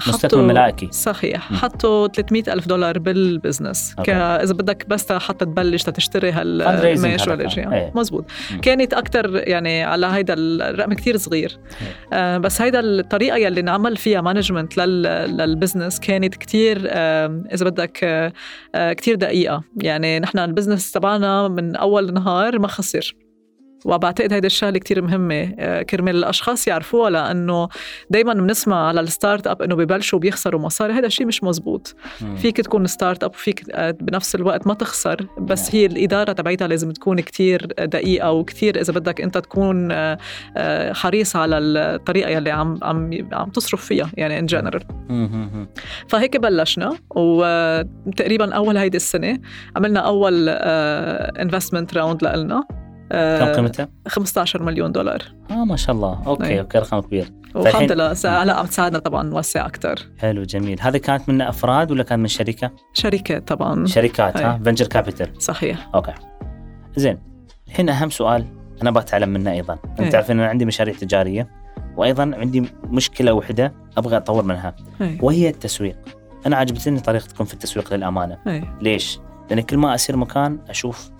حطوا 0.00 0.42
ملائكي. 0.42 0.88
صحيح. 0.92 1.52
م. 1.52 1.54
حطوا 1.54 2.08
300 2.08 2.42
ألف 2.48 2.66
دولار 2.66 2.98
بال 2.98 3.16
business. 3.16 3.94
إذا 4.08 4.52
بدك 4.52 4.86
بس 4.88 5.12
حتى 5.12 5.44
تبلش 5.44 5.82
تشتري 5.82 6.32
ولا 7.28 7.48
شيء 7.48 7.90
مزبوط. 7.94 8.24
م. 8.54 8.60
كانت 8.60 8.94
أكثر 8.94 9.36
يعني 9.36 9.82
على 9.82 10.06
هيدا 10.06 10.34
الرقم 10.38 10.92
كثير 10.92 11.16
صغير. 11.16 11.58
آه 12.12 12.38
بس 12.38 12.62
هيدا 12.62 12.80
الطريقة 12.80 13.36
يلي 13.36 13.62
نعمل 13.62 13.96
فيها 13.96 14.20
management 14.20 14.76
لل 14.76 15.01
business 15.01 16.00
كانت 16.00 16.34
كثير 16.34 16.88
إذا 17.54 17.64
بدك 17.64 18.04
آه، 18.04 18.32
آه، 18.74 18.92
كتير 18.92 19.14
دقيقة. 19.14 19.62
يعني 19.82 20.20
نحن 20.20 20.38
ال 20.38 20.44
business 20.44 20.92
تبعنا 20.92 21.48
من 21.48 21.76
أول 21.76 22.12
نهار 22.12 22.58
ما 22.58 22.68
خسر. 22.68 23.14
وبعتقد 23.84 24.32
هيدا 24.32 24.46
الشغلة 24.46 24.78
كتير 24.78 25.02
مهمة. 25.02 25.54
آه، 25.58 25.82
كرمال 25.82 26.16
الأشخاص 26.16 26.68
يعرفوها 26.68 27.10
لأنه 27.10 27.68
دائما 28.10 28.34
بنسمع 28.34 28.88
على 28.88 29.00
ال 29.00 29.46
startup 29.46 29.62
إنه 29.62 29.74
ببلشوا 29.74 30.18
بيخسروا 30.18 30.60
مصاري. 30.60 30.92
هذا 30.92 31.06
الشيء 31.06 31.26
مش 31.26 31.44
مزبوط. 31.44 31.94
مم. 32.20 32.36
فيك 32.36 32.56
تكون 32.56 32.86
startup 32.86 33.30
وفيك 33.30 33.70
آه، 33.70 33.90
بنفس 33.90 34.34
الوقت 34.34 34.66
ما 34.66 34.74
تخسر. 34.74 35.26
بس 35.38 35.62
نعم. 35.62 35.70
هي 35.72 35.86
الإدارة 35.86 36.32
تبعيتها 36.32 36.68
لازم 36.68 36.90
تكون 36.90 37.20
كتير 37.20 37.66
دقيقة 37.66 38.32
وكتير 38.32 38.80
إذا 38.80 38.92
بدك 38.92 39.20
أنت 39.20 39.38
تكون 39.38 39.92
آه، 39.92 40.92
حريص 40.92 41.36
على 41.36 41.58
الطريقة 41.58 42.30
يلي 42.30 42.50
عم 42.50 42.78
عم 42.82 43.28
عم 43.32 43.50
تصرف 43.50 43.84
فيها 43.84 44.10
يعني 44.14 44.38
in 44.38 44.46
general 44.46 44.82
فهيك 46.08 46.36
بلشنا 46.36 46.96
وتقريبا 47.10 48.54
أول 48.54 48.76
هيدي 48.76 48.96
السنة 48.96 49.38
عملنا 49.76 50.00
أول 50.00 50.48
investment 50.48 51.94
round 51.94 52.24
لنا 52.24 52.64
كم 53.10 53.52
قيمتها؟ 53.52 53.88
15 54.08 54.62
مليون 54.62 54.92
دولار. 54.92 55.22
آه 55.50 55.64
ما 55.64 55.76
شاء 55.76 55.96
الله. 55.96 56.22
أوكي 56.26 56.46
أي. 56.46 56.60
أوكي 56.60 56.78
رقم 56.78 57.00
كبير. 57.00 57.32
والحمد 57.54 57.92
لله 57.92 58.14
عم 58.52 58.66
تساعدنا 58.66 58.98
طبعا 58.98 59.22
نوسع 59.22 59.66
أكثر. 59.66 60.08
حلو 60.18 60.42
جميل. 60.42 60.80
هذه 60.80 60.96
كانت 60.96 61.28
من 61.28 61.42
أفراد 61.42 61.90
ولا 61.90 62.02
كانت 62.02 62.20
من 62.20 62.28
شركة؟ 62.28 62.70
شركات 62.92 63.48
طبعا. 63.48 63.86
شركات 63.86 64.36
ها؟ 64.36 64.60
فنجر 64.64 64.86
Capital 64.86 65.42
صحيح. 65.42 65.88
أوكي. 65.94 66.14
زين 66.96 67.18
الحين 67.66 67.88
أهم 67.88 68.10
سؤال 68.10 68.46
أنا 68.82 68.90
بتعلم 68.90 69.28
منه 69.28 69.52
أيضا. 69.52 69.78
أنت 70.00 70.12
تعرف 70.12 70.30
إن 70.30 70.40
أنا 70.40 70.48
عندي 70.48 70.64
مشاريع 70.64 70.94
تجارية 70.94 71.48
وأيضا 71.96 72.22
عندي 72.22 72.68
مشكلة 72.84 73.32
وحدة 73.32 73.74
أبغى 73.96 74.16
أطور 74.16 74.44
منها. 74.44 74.76
أي. 75.00 75.18
وهي 75.22 75.48
التسويق. 75.48 75.96
أنا 76.46 76.56
عجبتني 76.56 77.00
طريقتكم 77.00 77.44
في 77.44 77.54
التسويق 77.54 77.94
للأمانة. 77.94 78.38
أي. 78.46 78.64
ليش؟ 78.80 79.18
لأن 79.50 79.60
كل 79.60 79.76
ما 79.76 79.94
أسير 79.94 80.16
مكان 80.16 80.58
أشوف 80.68 81.10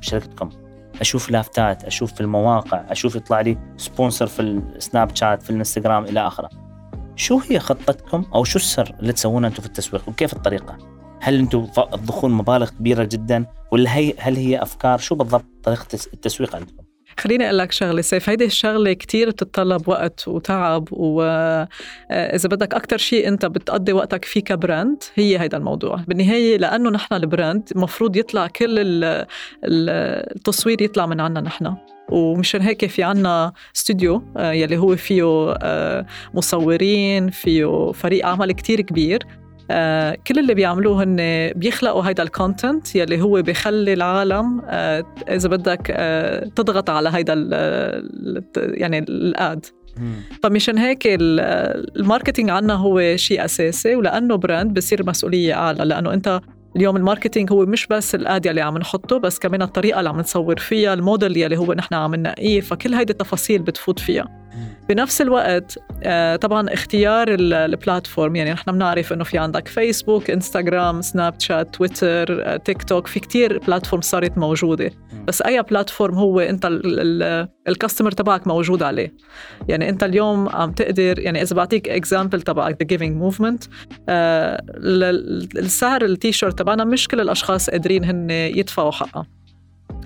شركتكم. 0.00 0.50
أشوف 1.00 1.30
لافتات 1.30 1.84
أشوف 1.84 2.12
في 2.12 2.20
المواقع 2.20 2.84
أشوف 2.88 3.16
يطلع 3.16 3.40
لي 3.40 3.58
sponsor 3.76 4.26
في 4.26 4.42
السناب 4.42 5.16
شات 5.16 5.42
في 5.42 5.50
الإنستغرام 5.50 6.04
إلى 6.04 6.26
آخره. 6.26 6.50
شو 7.16 7.38
هي 7.38 7.58
خطتكم 7.58 8.24
أو 8.34 8.44
شو 8.44 8.58
السر 8.58 8.94
اللي 9.00 9.12
تسوونه 9.12 9.48
أنتم 9.48 9.60
في 9.62 9.68
التسويق؟ 9.68 10.08
وكيف 10.08 10.32
الطريقة؟ 10.32 10.78
هل 11.20 11.38
أنتم 11.38 11.66
تضخون 11.66 12.30
مبالغ 12.30 12.70
كبيرة 12.70 13.04
جدا؟ 13.04 13.46
ولا 13.72 13.96
هي 13.96 14.14
هل 14.18 14.36
هي 14.36 14.62
أفكار؟ 14.62 14.98
شو 14.98 15.14
بالضبط 15.14 15.44
طريقة 15.62 15.86
التسويق 15.94 16.56
عندكم؟ 16.56 16.85
خليني 17.18 17.44
أقول 17.44 17.58
لك 17.58 17.72
شغلة 17.72 18.02
سيف 18.02 18.28
هيدي 18.28 18.44
الشغلة 18.44 18.92
كتير 18.92 19.30
بتتطلب 19.30 19.88
وقت 19.88 20.28
وتعب 20.28 20.92
واذا 20.92 21.68
آه، 22.10 22.48
بدك 22.48 22.74
أكثر 22.74 22.98
شيء 22.98 23.28
أنت 23.28 23.46
بتقضي 23.46 23.92
وقتك 23.92 24.24
فيه 24.24 24.40
ك 24.40 24.50
brand 24.50 25.02
هي 25.14 25.40
هيدا 25.40 25.56
الموضوع. 25.56 25.96
بالنهاية 26.08 26.56
لأنه 26.56 26.90
نحن 26.90 27.14
ال 27.14 27.23
brand 27.23 27.68
المفروض 27.76 28.16
يطلع 28.16 28.46
كل 28.46 28.74
التصوير 29.64 30.82
يطلع 30.82 31.06
من 31.06 31.20
عنا 31.20 31.40
نحن. 31.40 31.74
ومشان 32.08 32.62
هيك 32.62 32.86
في 32.86 33.02
عنا 33.02 33.52
استوديو 33.76 34.22
آه، 34.36 34.52
يلي 34.52 34.76
هو 34.76 34.96
فيه 34.96 35.54
آه، 35.62 36.06
مصورين 36.34 37.30
فيه 37.30 37.92
فريق 37.92 38.26
عمل 38.26 38.52
كتير 38.52 38.80
كبير. 38.80 39.26
آه 39.70 40.16
كل 40.26 40.38
اللي 40.38 40.54
بيعملوه 40.54 41.02
هن 41.02 41.16
بيخلقوا 41.56 42.02
هيدا 42.02 42.22
ال 42.22 42.31
content 42.31 42.96
يلي 42.96 43.22
هو 43.22 43.42
بيخلي 43.42 43.92
العالم 43.92 44.62
آه 44.64 45.04
إذا 45.28 45.48
بدك 45.48 45.90
آه 45.90 46.44
تضغط 46.56 46.90
على 46.90 47.10
هيدا 47.14 47.32
ال 47.36 48.42
يعني 48.56 48.98
ال 48.98 49.15
ad. 49.15 49.66
فمشان 50.42 50.78
هيك 50.78 51.02
ال 51.06 51.20
marketing 51.20 52.50
عنا 52.50 52.74
هو 52.74 53.16
شيء 53.16 53.44
أساسي 53.44 53.96
ولأنه 53.96 54.36
brand 54.36 54.74
بصير 54.74 55.06
مسؤولية 55.06 55.54
أعلى 55.54 55.84
لأنه 55.84 56.12
أنت 56.14 56.40
اليوم 56.76 56.96
ال 56.96 57.02
marketing 57.02 57.52
هو 57.52 57.66
مش 57.66 57.86
بس 57.86 58.14
ال 58.14 58.25
ad 58.25 58.46
يلي 58.46 58.60
عم 58.60 58.78
نحطه 58.78 59.18
بس 59.18 59.38
كمان 59.38 59.62
الطريقة 59.62 59.98
اللي 59.98 60.10
عم 60.10 60.20
نصور 60.20 60.56
فيها 60.58 60.94
الموديل 60.94 61.36
يلي 61.36 61.56
هو 61.56 61.72
نحن 61.72 61.94
عم 61.94 62.14
ننقيه 62.14 62.60
فكل 62.60 62.94
هيدي 62.94 63.12
التفاصيل 63.12 63.62
بتفوت 63.62 63.98
فيها. 63.98 64.46
بنفس 64.88 65.20
الوقت 65.20 65.78
آه، 66.02 66.36
طبعا 66.36 66.72
اختيار 66.72 67.28
ال 67.28 67.40
platform 67.40 68.36
يعني 68.36 68.52
نحن 68.52 68.72
بنعرف 68.72 69.12
إنه 69.12 69.24
في 69.24 69.38
عندك 69.38 69.68
فيسبوك 69.68 70.30
انستغرام 70.30 71.02
سناب 71.02 71.34
شات 71.40 71.74
تويتر 71.74 72.56
تيك 72.56 72.82
توك 72.82 73.06
في 73.06 73.20
كتير 73.20 73.58
platform 73.58 74.02
صارت 74.02 74.38
موجودة. 74.38 74.90
بس 75.26 75.42
أي 75.42 75.62
platform 75.62 76.14
هو 76.14 76.40
أنت 76.40 76.68
ال 77.68 77.73
customer 77.73 78.10
تبعك 78.10 78.46
موجود 78.46 78.82
عليه. 78.82 79.14
يعني 79.68 79.88
أنت 79.88 80.04
اليوم 80.04 80.48
عم 80.48 80.72
تقدر 80.72 81.18
يعني 81.18 81.42
إذا 81.42 81.56
بعطيك 81.56 81.88
example 81.88 82.42
تبعك 82.42 82.76
The 82.82 82.86
Giving 82.86 83.16
Movement 83.16 83.64
السعر 85.58 86.04
التيشيرت 86.04 86.58
تبعنا 86.58 86.84
مش 86.84 87.08
كل 87.08 87.20
الأشخاص 87.20 87.70
قادرين 87.70 88.04
هن 88.04 88.30
يدفعوا 88.30 88.90
حقها. 88.90 89.26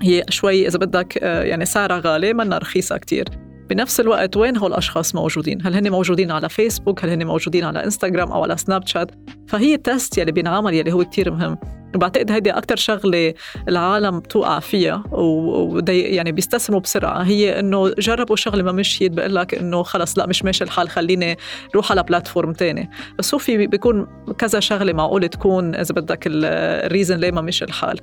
هي 0.02 0.24
شوي 0.28 0.68
إذا 0.68 0.78
بدك 0.78 1.18
آه، 1.22 1.42
يعني 1.42 1.64
سعرها 1.64 2.00
غالي 2.04 2.32
منا 2.32 2.58
رخيصة 2.58 2.96
كتير. 2.96 3.24
بنفس 3.70 4.00
الوقت 4.00 4.36
وين 4.36 4.56
هول 4.56 4.72
الأشخاص 4.72 5.14
موجودين؟ 5.14 5.66
هل 5.66 5.74
هن 5.74 5.90
موجودين 5.90 6.30
على 6.30 6.48
فيسبوك 6.48 7.04
هل 7.04 7.10
هن 7.10 7.26
موجودين 7.26 7.64
على 7.64 7.84
انستغرام 7.84 8.32
أو 8.32 8.42
على 8.42 8.56
سناب 8.56 8.86
شات 8.86 9.10
فهي 9.48 9.74
ال 9.74 9.83
test 9.83 10.18
يلي 10.18 10.32
بينعمل 10.32 10.74
يلي 10.74 10.92
هو 10.92 11.04
كتير 11.04 11.30
مهم. 11.30 11.58
وبعتقد 11.94 12.30
هيدي 12.30 12.50
أكتر 12.50 12.76
شغلة 12.76 13.34
العالم 13.68 14.20
بتوقع 14.20 14.58
فيها 14.58 15.04
ودي 15.12 16.00
يعني 16.00 16.32
بيستسلموا 16.32 16.80
بسرعة. 16.80 17.22
هي 17.22 17.60
إنه 17.60 17.88
جربوا 17.98 18.36
شغلة 18.36 18.62
ما 18.62 18.72
مشيت 18.72 19.12
بقول 19.12 19.34
لك 19.34 19.54
إنه 19.54 19.82
خلص 19.82 20.18
لا 20.18 20.26
مش 20.26 20.44
ماشي 20.44 20.64
الحال 20.64 20.88
خليني 20.88 21.36
روح 21.74 21.92
على 21.92 22.02
platform 22.02 22.52
تاني. 22.52 22.90
بس 23.18 23.34
هو 23.34 23.38
في 23.38 23.66
بيكون 23.66 24.06
كذا 24.38 24.60
شغلة 24.60 24.92
معقول 24.92 25.28
تكون 25.28 25.74
إذا 25.74 25.94
بدك 25.94 26.22
ال 26.26 26.39
reason 26.39 27.16
ليه 27.16 27.30
ما 27.30 27.40
مشي 27.40 27.64
الحال. 27.64 28.00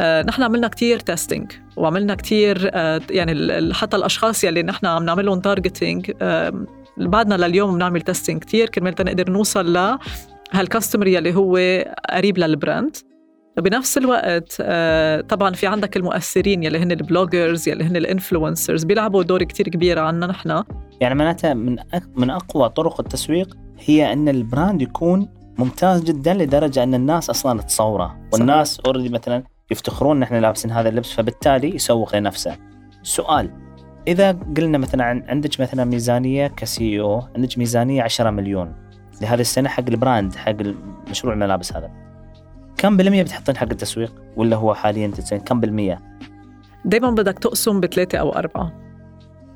نحن 0.00 0.42
عملنا 0.42 0.68
كتير 0.68 0.98
testing 0.98 1.52
وعملنا 1.76 2.14
كتير 2.14 2.70
آه، 2.74 3.00
يعني 3.10 3.74
حتى 3.74 3.96
الأشخاص 3.96 4.44
يلي 4.44 4.62
نحن 4.62 4.86
عم 4.86 5.04
نعمل 5.04 5.26
لهم 5.26 5.40
targeting 5.40 6.10
بعدنا 6.98 7.34
لليوم 7.34 7.74
بنعمل 7.74 8.00
testing 8.00 8.40
كتير 8.40 8.68
كرمال 8.68 8.94
نقدر 9.00 9.30
نوصل 9.30 9.76
ل 9.76 9.98
هال 10.52 10.63
customer 10.63 11.06
يلي 11.06 11.34
هو 11.34 11.56
قريب 12.10 12.38
لل 12.38 12.55
brand 12.55 12.96
بنفس 13.56 13.98
الوقت 13.98 14.56
آه، 14.60 15.20
طبعا 15.20 15.50
في 15.54 15.66
عندك 15.66 15.96
المؤثرين 15.96 16.62
يلي 16.62 16.78
هن 16.78 16.92
ال 16.92 17.00
bloggers 17.00 17.68
يلي 17.68 17.84
هن 17.84 17.96
ال 17.96 18.03
influencers 18.03 18.84
بيلعبوا 18.84 19.22
دور 19.22 19.42
كتير 19.42 19.68
كبير 19.68 19.98
عنا 19.98 20.26
نحن. 20.26 20.62
يعني 21.00 21.14
معناتها 21.14 21.54
من 21.54 21.76
من 22.16 22.30
أقوى 22.30 22.68
طرق 22.68 23.00
التسويق 23.00 23.56
هي 23.78 24.12
إن 24.12 24.28
ال 24.28 24.37
brand 24.37 24.82
يكون 24.82 25.28
ممتاز 25.58 26.02
جدا 26.04 26.34
لدرجة 26.34 26.82
إن 26.82 26.94
الناس 26.94 27.30
أصلا 27.30 27.62
تصوره. 27.62 28.16
والناس 28.32 28.80
already 28.80 29.08
مثلا 29.08 29.42
يفتخرون 29.70 30.16
إن 30.16 30.22
إحنا 30.22 30.38
لابسين 30.38 30.70
هذا 30.70 30.88
اللبس 30.88 31.12
فبالتالي 31.12 31.74
يسوق 31.74 32.16
لنفسه. 32.16 32.56
سؤال 33.02 33.50
إذا 34.08 34.32
قلنا 34.56 34.78
مثلا 34.78 35.04
عن 35.04 35.22
عندك 35.28 35.60
مثلا 35.60 35.84
ميزانية 35.84 36.46
X 36.46 37.00
أو 37.00 37.22
عندك 37.36 37.58
ميزانية 37.58 38.02
10 38.02 38.30
مليون 38.30 38.74
لهذه 39.22 39.40
السنة 39.40 39.68
حق 39.68 39.84
ال 39.88 39.96
brand 39.96 40.34
حق 40.34 40.56
مشروع 41.10 41.34
الملابس 41.34 41.72
هذا. 41.72 41.90
كم 42.76 42.96
بالمية 42.96 43.22
بتحطين 43.22 43.56
حق 43.56 43.70
التسويق 43.70 44.14
ولا 44.36 44.56
هو 44.56 44.74
حاليا 44.74 45.12
كم 45.46 45.60
بالمية؟ 45.60 46.02
دائما 46.84 47.10
بدك 47.10 47.38
تقسم 47.38 47.80
بثلاثة 47.80 48.18
أو 48.18 48.30
أربعة 48.32 48.83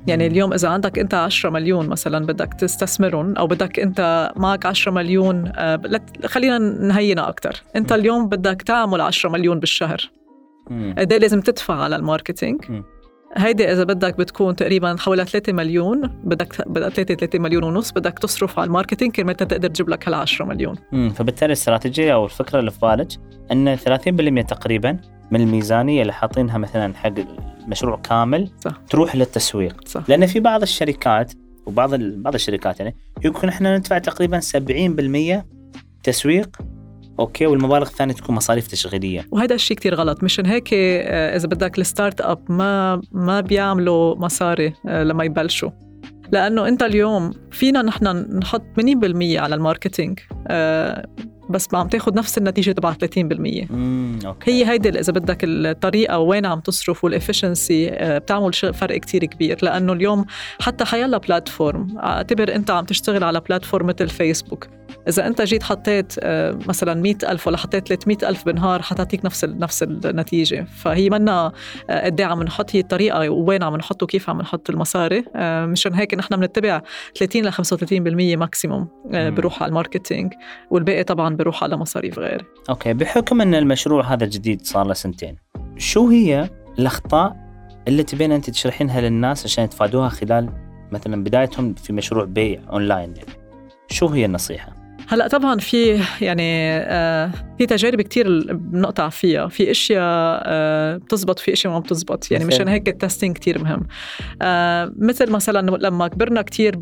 يعني 0.07 0.27
اليوم 0.27 0.53
إذا 0.53 0.69
عندك 0.69 0.99
أنت 0.99 1.13
10 1.13 1.49
مليون 1.49 1.87
مثلا 1.87 2.25
بدك 2.25 2.53
تستثمرهم 2.53 3.37
أو 3.37 3.47
بدك 3.47 3.79
أنت 3.79 4.31
معك 4.35 4.65
10 4.65 4.91
مليون 4.91 5.51
آه، 5.55 5.81
خلينا 6.25 6.57
نهينا 6.57 7.29
أكثر 7.29 7.63
أنت 7.75 7.91
اليوم 7.91 8.29
بدك 8.29 8.61
تعمل 8.61 9.01
10 9.01 9.29
مليون 9.29 9.59
بالشهر. 9.59 10.11
قد 10.97 11.11
إيه 11.13 11.19
لازم 11.19 11.41
تدفع 11.41 11.73
على 11.73 11.95
ال 11.95 12.03
marketing؟ 12.03 12.81
هيدي 13.37 13.71
إذا 13.71 13.83
بدك 13.83 14.17
بتكون 14.17 14.55
تقريبا 14.55 14.95
حوالي 14.99 15.25
3 15.25 15.53
مليون 15.53 16.01
بدك 16.23 16.67
بدك 16.67 16.89
3 16.89 17.15
3 17.15 17.39
مليون 17.39 17.63
ونص 17.63 17.91
بدك 17.91 18.19
تصرف 18.19 18.59
على 18.59 18.67
ال 18.67 18.71
marketing 18.71 19.11
كرمال 19.11 19.35
تقدر 19.35 19.67
تجيب 19.67 19.89
لك 19.89 20.07
هال 20.07 20.13
10 20.13 20.45
مليون. 20.45 20.75
امم 20.93 21.09
فبالتالي 21.09 21.47
الإستراتيجية 21.47 22.13
أو 22.13 22.25
الفكرة 22.25 22.59
اللي 22.59 22.71
في 22.71 22.79
بالك 22.81 23.07
إن 23.51 23.77
30% 23.77 24.45
تقريبا 24.47 24.97
من 25.31 25.41
الميزانية 25.41 26.01
اللي 26.01 26.13
حاطينها 26.13 26.57
مثلا 26.57 26.95
حق 26.95 27.13
المشروع 27.63 27.97
كامل 27.97 28.49
صح. 28.65 28.81
تروح 28.89 29.15
للتسويق 29.15 29.87
صح. 29.87 30.03
لأن 30.07 30.25
في 30.25 30.39
بعض 30.39 30.61
الشركات 30.61 31.33
وبعض 31.65 31.95
بعض 31.95 32.33
الشركات 32.33 32.79
يعني 32.79 32.95
يمكن 33.23 33.47
إحنا 33.47 33.77
ندفع 33.77 33.97
تقريبا 33.97 34.39
70% 34.39 35.43
تسويق 36.03 36.57
okay 37.19 37.45
والمبالغ 37.45 37.87
الثانية 37.87 38.13
تكون 38.13 38.35
مصاريف 38.35 38.67
تشغيلية 38.67 39.25
وهذا 39.31 39.55
الشيء 39.55 39.77
كتير 39.77 39.95
غلط 39.95 40.23
مشان 40.23 40.45
هيك 40.45 40.69
آه، 40.73 41.35
إذا 41.35 41.47
بدك 41.47 41.79
ال 41.79 41.86
start 41.86 42.21
up 42.21 42.51
ما 42.51 43.01
ما 43.11 43.41
بيعملوا 43.41 44.15
مصاري 44.15 44.73
آه، 44.87 45.03
لما 45.03 45.23
يبلشوا 45.23 45.69
لأنه 46.31 46.67
أنت 46.67 46.83
اليوم 46.83 47.31
فينا 47.51 47.81
نحن 47.81 48.07
نحط 48.37 48.61
80% 48.61 49.37
على 49.37 49.55
ال 49.55 49.61
marketing 49.61 50.19
آه، 50.47 51.05
بس 51.49 51.73
ما 51.73 51.79
عم 51.79 51.87
تاخذ 51.87 52.13
نفس 52.15 52.37
النتيجة 52.37 52.71
تبع 52.71 52.93
30% 52.93 53.71
مم. 53.71 54.19
okay. 54.25 54.51
هي 54.51 54.69
هيدي 54.69 54.89
إذا 54.89 55.13
بدك 55.13 55.37
الطريقة 55.43 56.19
وين 56.19 56.45
عم 56.45 56.59
تصرف 56.59 57.03
وال 57.03 57.17
efficiency 57.17 57.89
بتعمل 58.01 58.53
فرق 58.53 58.97
كتير 58.97 59.25
كبير 59.25 59.57
لأنه 59.61 59.93
اليوم 59.93 60.25
حتى 60.61 60.85
حيلا 60.85 61.17
platform 61.17 61.97
أعتبر 61.97 62.55
أنت 62.55 62.71
عم 62.71 62.85
تشتغل 62.85 63.23
على 63.23 63.39
platform 63.39 63.85
مثل 63.87 64.09
فيسبوك 64.09 64.67
إذا 65.09 65.27
أنت 65.27 65.41
جيت 65.41 65.63
حطيت 65.63 66.13
آه، 66.19 66.59
مثلا 66.67 67.01
مئة 67.01 67.31
ألف 67.31 67.47
ولا 67.47 67.57
حطيت 67.57 67.87
300 67.87 68.17
ألف 68.23 68.45
بنهار 68.45 68.81
حتعطيك 68.81 69.25
نفس 69.25 69.45
نفس 69.45 69.83
النتيجة 69.83 70.67
فهي 70.77 71.09
منا 71.09 71.51
آه، 71.89 72.05
قد 72.05 72.21
إيه 72.21 72.27
عم 72.27 72.43
نحط 72.43 72.75
هي 72.75 72.79
الطريقة 72.79 73.29
وين 73.29 73.63
عم 73.63 73.75
نحط 73.75 74.03
وكيف 74.03 74.29
عم 74.29 74.41
نحط 74.41 74.69
المصاري 74.69 75.23
آه، 75.35 75.65
مشان 75.65 75.93
هيك 75.93 76.13
نحن 76.13 76.35
بنتبع 76.35 76.81
30 77.15 77.45
ل 77.45 77.53
35% 77.53 78.37
maximum 78.37 78.87
بروح 79.11 79.63
على 79.63 79.69
ال 79.69 79.75
marketing 79.75 80.33
والباقي 80.71 81.03
طبعا 81.03 81.35
بروح 81.35 81.63
على 81.63 81.77
مصاريف 81.77 82.19
غير 82.19 82.45
okay 82.69 82.93
بحكم 82.93 83.41
أن 83.41 83.55
المشروع 83.55 84.13
هذا 84.13 84.25
جديد 84.25 84.65
صار 84.65 84.87
له 84.87 84.93
سنتين 84.93 85.35
شو 85.77 86.07
هي 86.07 86.49
الأخطاء 86.79 87.35
اللي 87.87 88.03
تبين 88.03 88.31
أنت 88.31 88.49
تشرحينها 88.49 89.01
للناس 89.01 89.45
عشان 89.45 89.63
يتفادوها 89.63 90.09
خلال 90.09 90.49
مثلا 90.91 91.23
بدايتهم 91.23 91.73
في 91.73 91.93
مشروع 91.93 92.25
بيع 92.25 92.61
أونلاين 92.71 93.13
يعني. 93.15 93.39
شو 93.89 94.07
هي 94.07 94.25
النصيحة؟ 94.25 94.78
هلا 95.11 95.27
طبعا 95.27 95.57
في 95.59 96.01
يعني 96.21 96.77
آه 96.77 97.31
في 97.57 97.65
تجارب 97.65 98.01
كتير 98.01 98.53
بنقطع 98.53 99.09
فيها. 99.09 99.47
في 99.47 99.71
إشياء 99.71 100.01
آه 100.45 100.97
بتزبط 100.97 101.39
في 101.39 101.53
إشياء 101.53 101.73
ما 101.73 101.79
بتزبط. 101.79 102.31
يعني 102.31 102.45
مشان 102.45 102.67
هيك 102.67 102.89
ال 102.89 102.95
testing 102.95 103.35
كتير 103.35 103.63
مهم. 103.63 103.87
آه 104.41 104.91
مثل 104.97 105.31
مثلا 105.31 105.77
لما 105.77 106.07
كبرنا 106.07 106.41
كتير 106.41 106.75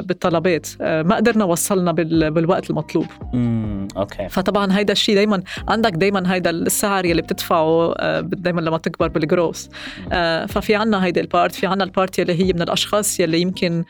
بالطلبات 0.00 0.68
ما 0.80 1.16
قدرنا 1.16 1.44
وصلنا 1.44 1.92
بالوقت 2.30 2.70
المطلوب. 2.70 3.06
امم 3.34 3.88
okay. 3.96 4.28
فطبعا 4.28 4.78
هيدا 4.78 4.92
الشيء 4.92 5.14
دايما 5.14 5.42
عندك 5.68 5.92
دايما 5.92 6.34
هيدا 6.34 6.50
السعر 6.50 7.04
يلي 7.04 7.22
بتدفعه 7.22 7.94
دايما 8.20 8.60
لما 8.60 8.78
تكبر 8.78 9.08
بالجروس 9.08 9.70
آه 10.12 10.46
ففي 10.46 10.74
عنا 10.74 11.04
هيدا 11.04 11.20
ال 11.20 11.27
part 11.27 11.54
في 11.54 11.66
عنا 11.66 11.84
ال 11.84 11.91
part 11.91 12.18
يلي 12.18 12.32
هي 12.44 12.52
من 12.52 12.62
الأشخاص 12.62 13.20
يلي 13.20 13.40
يمكن 13.40 13.84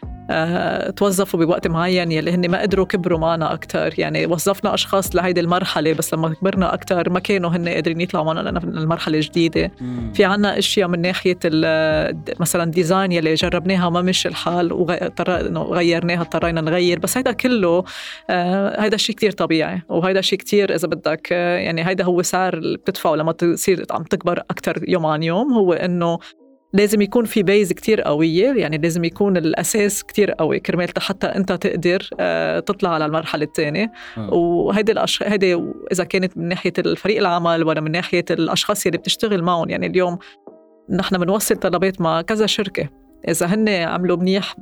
توظفوا 0.97 1.45
بوقت 1.45 1.67
معين 1.67 2.13
يلي 2.13 2.31
هن 2.31 2.51
ما 2.51 2.61
قدروا 2.63 2.87
كبروا 2.87 3.19
معنا 3.19 3.53
أكثر 3.55 3.95
يعني 3.99 4.27
وظفنا 4.27 4.75
أشخاص 4.75 5.17
لهيدي 5.17 5.41
المرحلة 5.41 5.93
بس 5.93 6.15
لما 6.15 6.35
كبرنا 6.35 6.75
أكثر 6.75 7.11
ما 7.11 7.21
كانوا 7.21 7.51
هن 7.51 7.69
قادرين 7.69 8.01
يطلعوا 8.01 8.25
معنا 8.25 8.61
للمرحله 8.65 9.19
الجديدة. 9.19 9.71
مم. 9.81 10.13
في 10.13 10.25
عنا 10.25 10.59
أشياء 10.59 10.89
من 10.89 11.01
ناحية 11.01 11.39
مثلا 12.41 12.71
design 12.71 13.13
يلي 13.13 13.35
جربناها 13.35 13.87
وما 13.87 14.03
مشي 14.03 14.29
الحال 14.29 14.73
وغيرناها 14.73 16.21
اضطرينا 16.21 16.61
نغير. 16.61 16.99
بس 16.99 17.17
هيدا 17.17 17.33
كله 17.33 17.85
آه 18.31 18.83
هيدا 18.83 18.97
شيء 18.97 19.17
كتير 19.17 19.33
طبيعي 19.33 19.83
وهيدا 19.89 20.21
شيء 20.21 20.39
كتير 20.39 20.75
إذا 20.75 20.89
بدك 20.89 21.29
آه 21.33 21.59
يعني 21.59 21.89
هيدا 21.89 22.05
هو 22.05 22.23
سعر 22.23 22.55
اللي 22.55 22.79
بتدفعه 22.79 23.15
لما 23.15 23.33
تصير 23.33 23.85
عم 23.91 24.03
تكبر 24.03 24.39
أكثر 24.39 24.89
يوم 24.89 25.07
عن 25.07 25.23
يوم 25.23 25.53
هو 25.53 25.73
إنه 25.73 26.19
لازم 26.73 27.01
يكون 27.01 27.25
في 27.25 27.43
base 27.43 27.73
كتير 27.73 28.01
قوية 28.01 28.53
يعني 28.53 28.79
لازم 28.79 29.05
يكون 29.05 29.37
الأساس 29.37 30.05
كتير 30.05 30.31
قوي 30.31 30.61
كرمال 30.61 30.89
حتى 30.99 31.27
أنت 31.27 31.53
تقدر 31.53 32.11
آه، 32.21 32.61
تطلع 32.61 32.91
على 32.91 33.07
المرحلة 33.07 33.45
الثانية. 33.45 33.93
وهيدي 34.33 34.93
الأش... 34.93 35.23
هيدي 35.23 35.63
إذا 35.93 36.05
كانت 36.05 36.37
من 36.39 36.49
ناحية 36.49 36.73
الفريق 36.79 37.19
العمل 37.19 37.65
ولا 37.65 37.81
من 37.81 37.91
ناحية 37.91 38.25
الأشخاص 38.31 38.87
اللي 38.87 38.99
بتشتغل 38.99 39.43
معهم. 39.43 39.71
يعني 39.71 39.87
اليوم 39.87 40.19
نحن 40.91 41.19
بنوصل 41.19 41.57
طلبات 41.57 42.01
مع 42.01 42.23
كذا 42.23 42.47
شركة. 42.47 42.89
إذا 43.29 43.47
هن 43.47 43.69
عملوا 43.69 44.17
منيح 44.17 44.57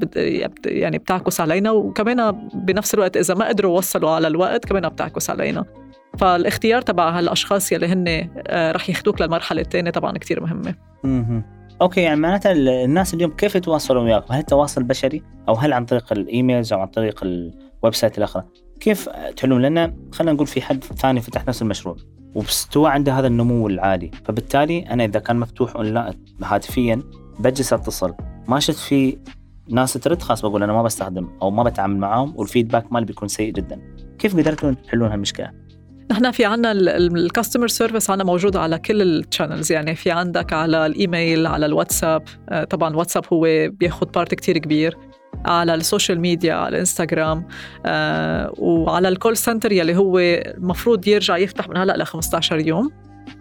يعني 0.67 0.99
بتعكس 0.99 1.41
علينا 1.41 1.71
وكمان 1.71 2.49
بنفس 2.55 2.95
الوقت 2.95 3.17
إذا 3.17 3.35
ما 3.35 3.49
قدروا 3.49 3.75
يوصلوا 3.75 4.11
على 4.11 4.27
الوقت 4.29 4.65
كمان 4.65 4.89
بتعكس 4.89 5.31
علينا. 5.31 5.65
فالاختيار 6.19 6.83
تبع 6.83 7.19
هالأشخاص 7.19 7.73
يلي 7.73 7.87
هن 7.87 8.29
آه، 8.47 8.73
رح 8.73 8.89
ياخذوك 8.91 9.21
للمرحلة 9.23 9.63
الثانية 9.63 9.91
طبعا 9.91 10.19
كتير 10.19 10.41
مهمة. 10.41 10.75
okay 11.83 12.01
يعني 12.01 12.21
معناتها 12.21 12.53
الناس 12.53 13.15
اليوم 13.15 13.31
كيف 13.31 13.55
يتواصلون 13.55 14.05
وياكم؟ 14.05 14.35
هل 14.35 14.43
تواصل 14.43 14.83
بشري 14.83 15.23
أو 15.49 15.55
هل 15.55 15.73
عن 15.73 15.85
طريق 15.85 16.13
ال 16.13 16.21
emails 16.21 16.73
أو 16.73 16.81
عن 16.81 16.87
طريق 16.87 17.21
ال 17.23 17.95
website 17.95 18.19
الأخرى؟ 18.19 18.45
كيف 18.81 19.09
تحلون؟ 19.09 19.63
لأن 19.63 19.97
خلينا 20.13 20.33
نقول 20.33 20.47
في 20.47 20.63
حد 20.63 20.85
ثاني 20.85 21.21
فتح 21.21 21.47
نفس 21.49 21.63
المشروع 21.63 21.97
وبستوى 22.35 22.91
عنده 22.91 23.13
هذا 23.13 23.27
النمو 23.27 23.69
العالي، 23.69 24.11
فبالتالي 24.25 24.79
أنا 24.79 25.05
إذا 25.05 25.21
كان 25.21 25.37
مفتوح 25.37 25.77
اونلاين 25.77 26.15
هاتفيا 26.43 27.03
بجلس 27.39 27.73
أتصل، 27.73 28.15
ما 28.49 28.61
شفت 28.61 28.79
في 28.79 29.19
ناس 29.69 29.93
ترد 29.93 30.23
خلاص 30.23 30.43
بقول 30.43 30.63
أنا 30.63 30.73
ما 30.73 30.83
بستخدم 30.83 31.29
أو 31.43 31.51
ما 31.51 31.63
بتعامل 31.63 31.97
معاهم 31.97 32.33
وال 32.37 32.48
feedback 32.48 32.93
مالي 32.93 33.07
بيكون 33.07 33.29
سيء 33.29 33.53
جدا. 33.53 33.81
كيف 34.19 34.37
قدرتوا 34.37 34.73
تحلون 34.73 35.11
هالمشكلة؟ 35.11 35.66
نحن 36.11 36.31
في 36.31 36.45
عنا 36.45 36.73
ال 36.73 36.83
customer 36.83 37.69
service 37.69 38.11
عنا 38.11 38.25
موجود 38.25 38.57
على 38.57 38.79
كل 38.79 39.03
ال 39.03 39.11
channels 39.11 39.73
يعني 39.73 39.95
في 39.95 40.11
عندك 40.11 40.53
على 40.53 40.87
الإيميل 40.87 41.47
على 41.47 41.67
الواتساب. 41.67 42.23
آه، 42.49 42.65
طبعا 42.65 42.91
الواتساب 42.91 43.25
هو 43.33 43.71
بياخذ 43.71 44.07
part 44.07 44.35
كتير 44.35 44.59
كبير. 44.59 44.97
على 45.45 45.75
ال 45.75 45.81
social 45.81 46.21
media 46.21 46.55
على 46.55 46.69
الانستغرام 46.69 47.49
آه 47.87 48.53
وعلى 48.59 49.09
ال 49.09 49.14
call 49.14 49.37
center 49.37 49.73
يلي 49.73 49.97
هو 49.97 50.19
المفروض 50.19 51.09
يرجع 51.09 51.37
يفتح 51.37 51.69
من 51.69 51.77
هلأ 51.77 51.97
ل 51.97 52.07
15 52.07 52.59
يوم. 52.67 52.91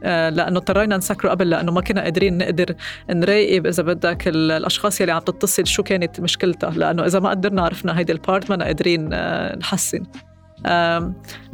آه 0.03 0.29
لأنه 0.29 0.57
اضطرينا 0.57 0.97
نسكره 0.97 1.29
قبل 1.29 1.49
لأنه 1.49 1.71
ما 1.71 1.81
كنا 1.81 2.01
قادرين 2.01 2.37
نقدر 2.37 2.75
نراقب 3.09 3.67
إذا 3.67 3.83
بدك 3.83 4.27
الأشخاص 4.27 5.01
يلي 5.01 5.11
عم 5.11 5.19
تتصل 5.19 5.67
شو 5.67 5.83
كانت 5.83 6.19
مشكلتها. 6.19 6.69
لأنه 6.69 7.05
إذا 7.05 7.19
ما 7.19 7.29
قدرنا 7.29 7.61
عرفنا 7.61 7.99
هيدي 7.99 8.11
ال 8.11 8.19
part 8.19 8.49
ما 8.49 8.65
قادرين 8.65 9.09
نحسن. 9.59 10.03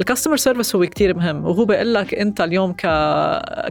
ال 0.00 0.04
customer 0.04 0.36
service 0.36 0.76
هو 0.76 0.86
كتير 0.86 1.16
مهم 1.16 1.44
وهو 1.44 1.64
بيقول 1.64 1.94
لك 1.94 2.14
أنت 2.14 2.40
اليوم 2.40 2.72
ك 2.72 2.80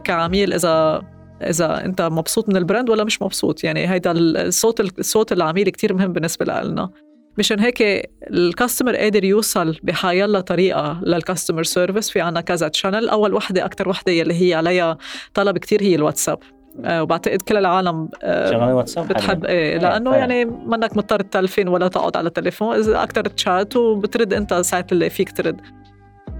كعميل 0.04 0.52
إذا 0.52 1.02
إذا 1.42 1.84
أنت 1.84 2.02
مبسوط 2.02 2.48
من 2.48 2.56
ال 2.56 2.62
brand 2.62 2.90
ولا 2.90 3.04
مش 3.04 3.22
مبسوط. 3.22 3.64
يعني 3.64 3.90
هيدا 3.90 4.12
الصوت 4.12 4.80
الصوت 4.98 5.32
العميل 5.32 5.68
كتير 5.68 5.94
مهم 5.94 6.12
بالنسبة 6.12 6.44
لنا. 6.44 6.90
مشان 7.38 7.60
هيك 7.60 7.82
ال 8.30 8.37
customer 8.37 8.96
قادر 8.96 9.24
يوصل 9.24 9.78
بحيالله 9.82 10.40
طريقة 10.40 11.00
لل 11.02 11.14
customer 11.14 11.62
service 11.62 12.10
في 12.10 12.20
عنا 12.20 12.40
كذا 12.40 12.68
channel 12.68 13.08
أول 13.08 13.34
وحدة 13.34 13.64
أكثر 13.64 13.88
وحدة 13.88 14.12
يلي 14.12 14.34
هي 14.34 14.54
عليها 14.54 14.98
طلب 15.34 15.58
كتير 15.58 15.82
هي 15.82 15.94
الواتساب. 15.94 16.38
وبعتقد 16.78 17.42
كل 17.42 17.56
العالم 17.56 18.08
آه، 18.22 18.50
شغالين 18.50 18.74
واتساب 18.74 19.08
بتحب 19.08 19.44
إيه 19.44 19.78
لأنه 19.78 20.14
يعني 20.14 20.44
منك 20.44 20.96
مضطر 20.96 21.20
تلفين 21.20 21.68
ولا 21.68 21.88
تقعد 21.88 22.16
على 22.16 22.28
التليفون 22.28 22.76
إذا 22.76 23.02
أكثر 23.02 23.24
تشات 23.24 23.76
وبترد 23.76 24.34
أنت 24.34 24.54
ساعه 24.54 24.86
اللي 24.92 25.10
فيك 25.10 25.32
ترد. 25.32 25.60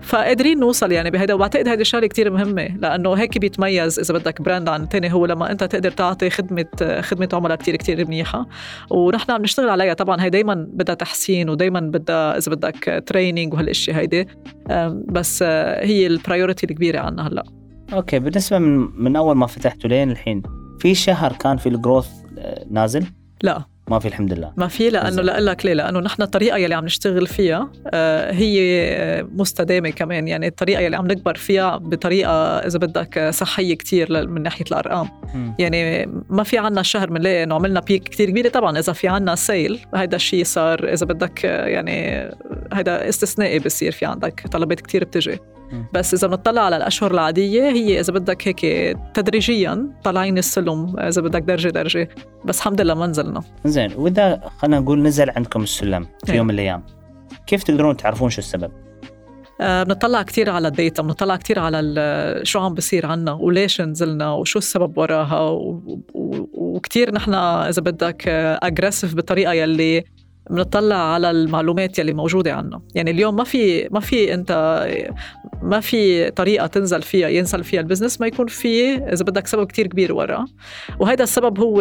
فقادرين 0.03 0.61
نوصل 0.61 0.93
يعني 0.93 1.11
بهيدا 1.11 1.35
وبعتقد 1.35 1.69
هيدي 1.69 1.83
الشغله 1.83 2.07
كتير 2.07 2.31
مهمة 2.31 2.77
لأنه 2.77 3.13
هيك 3.13 3.39
بيتميز 3.39 3.99
إذا 3.99 4.15
بدك 4.15 4.43
brand 4.43 4.69
عن 4.69 4.89
تاني 4.89 5.13
هو 5.13 5.27
لما 5.27 5.51
أنت 5.51 5.65
تقدر 5.65 5.91
تعطي 5.91 6.31
خدمة 6.31 7.01
خدمة 7.01 7.29
عملاء 7.33 7.57
كتير 7.57 7.77
كتير 7.77 8.07
منيحة. 8.07 8.47
ونحن 8.91 9.31
عم 9.31 9.43
نشتغل 9.43 9.69
عليها 9.69 9.95
طبعا 9.95 10.23
هي 10.23 10.31
دائما 10.31 10.67
بدها 10.73 10.95
تحسين 10.95 11.51
ودائما 11.51 11.81
بدها 11.81 12.39
إذا 12.39 12.53
بدك 12.53 13.03
training 13.07 13.55
وهالاشياء 13.55 13.97
هيدي. 13.97 14.29
بس 15.09 15.43
هي 15.43 16.07
ال 16.07 16.13
priority 16.13 16.67
الكبيرة 16.67 17.01
عنا 17.01 17.29
هلأ. 17.29 17.62
okay 17.93 18.19
بالنسبة 18.19 18.59
من 18.59 18.89
من 19.05 19.17
أول 19.17 19.37
ما 19.37 19.47
فتحتوا 19.47 19.91
لين 19.91 20.11
الحين 20.11 20.43
في 20.79 20.95
شهر 20.95 21.33
كان 21.33 21.57
في 21.57 21.69
ال 21.69 21.74
growth 21.74 22.09
نازل؟ 22.71 23.05
لا. 23.43 23.65
ما 23.89 23.99
في 23.99 24.09
الحمد 24.09 24.33
لله. 24.33 24.53
ما 24.57 24.69
في 24.69 24.91
لأنه 24.91 25.23
لاقول 25.23 25.47
لك 25.47 25.67
ليه 25.67 25.73
لأنه 25.73 26.01
نحن 26.01 26.23
الطريقة 26.23 26.57
يلي 26.57 26.75
عم 26.75 26.85
نشتغل 26.85 27.27
فيها 27.27 27.71
آه، 27.95 28.33
هي 28.33 29.27
مستدامة 29.35 29.91
كمان. 29.91 30.29
يعني 30.29 30.47
الطريقة 30.47 30.81
يلي 30.81 30.97
عم 30.97 31.07
نكبر 31.07 31.35
فيها 31.35 31.77
بطريقة 31.77 32.59
إذا 32.59 32.79
بدك 32.79 33.31
صحية 33.31 33.75
كتير 33.75 34.27
من 34.29 34.43
ناحية 34.43 34.65
الأرقام. 34.71 35.09
م. 35.35 35.53
يعني 35.59 36.07
ما 36.31 36.43
في 36.43 36.59
عنا 36.59 36.83
شهر 36.83 37.11
بنلاقي 37.11 37.43
انه 37.43 37.55
عملنا 37.55 37.81
peak 37.81 38.03
كتير 38.03 38.31
كبيرة. 38.31 38.49
طبعا 38.49 38.79
إذا 38.79 38.93
في 38.93 39.09
عنا 39.09 39.35
sale 39.35 39.81
هيدا 39.95 40.17
الشيء 40.17 40.45
صار 40.45 40.93
إذا 40.93 41.07
بدك 41.07 41.45
يعني 41.45 42.29
هيدا 42.73 43.09
استثنائي 43.09 43.59
بصير 43.59 43.93
في 43.93 44.07
عندك 44.07 44.47
طلبات 44.53 44.81
كتير 44.81 45.05
بتجي. 45.05 45.39
بس 45.93 46.15
إذا 46.15 46.29
بنطلع 46.29 46.63
على 46.63 46.77
الأشهر 46.77 47.11
العادية 47.11 47.63
هي 47.63 48.01
إذا 48.01 48.13
بدك 48.13 48.49
هيك 48.49 48.97
تدريجيا 49.15 49.89
طالعين 50.05 50.39
السلم 50.39 50.99
إذا 50.99 51.23
بدك 51.23 51.43
درجة 51.43 51.69
درجة. 51.69 52.09
بس 52.45 52.59
الحمد 52.59 52.81
لله 52.81 52.95
ما 52.95 53.07
نزلنا. 53.07 53.43
زين 53.65 53.93
وإذا 53.97 54.41
خلينا 54.59 54.81
نقول 54.81 55.03
نزل 55.03 55.31
عندكم 55.31 55.63
السلم 55.63 56.07
في 56.27 56.37
يوم 56.37 56.47
من 56.47 56.55
الأيام 56.55 56.83
كيف 57.47 57.63
تقدرون 57.63 57.97
تعرفون 57.97 58.31
شو 58.31 58.39
السبب؟ 58.39 58.71
آه 59.61 59.83
بنطلع 59.83 60.23
كثير 60.23 60.51
على 60.51 60.69
ال 60.69 60.76
data 60.76 61.03
بنطلع 61.03 61.37
كثير 61.37 61.59
على 61.59 62.41
شو 62.43 62.59
عم 62.59 62.75
بصير 62.75 63.07
عنا 63.07 63.33
وليش 63.33 63.81
نزلنا 63.81 64.33
وشو 64.33 64.59
السبب 64.59 64.99
وراها 64.99 65.59
وكثير 66.55 67.15
نحن 67.15 67.35
إذا 67.35 67.83
بدك 67.83 68.29
aggressive 68.63 69.15
بالطريقة 69.15 69.53
يلي 69.53 70.05
بنطلع 70.51 70.97
على 70.97 71.31
المعلومات 71.31 71.99
يلي 71.99 72.13
موجودة 72.13 72.55
عنا. 72.55 72.83
يعني 72.95 73.11
اليوم 73.11 73.37
ما 73.37 73.45
في 73.45 73.89
ما 73.91 74.01
في 74.01 74.35
أنت 74.35 74.53
ما 75.63 75.81
في 75.81 76.31
طريقة 76.31 76.67
تنزل 76.67 77.03
فيها 77.03 77.29
ينزل 77.29 77.65
فيها 77.65 77.81
ال 77.81 77.85
business 77.85 78.21
ما 78.21 78.27
يكون 78.27 78.47
في 78.47 78.95
إذا 78.95 79.25
بدك 79.25 79.47
سبب 79.47 79.67
كتير 79.67 79.87
كبير 79.87 80.13
ورا. 80.13 80.45
وهذا 80.99 81.23
السبب 81.23 81.61
هو 81.61 81.81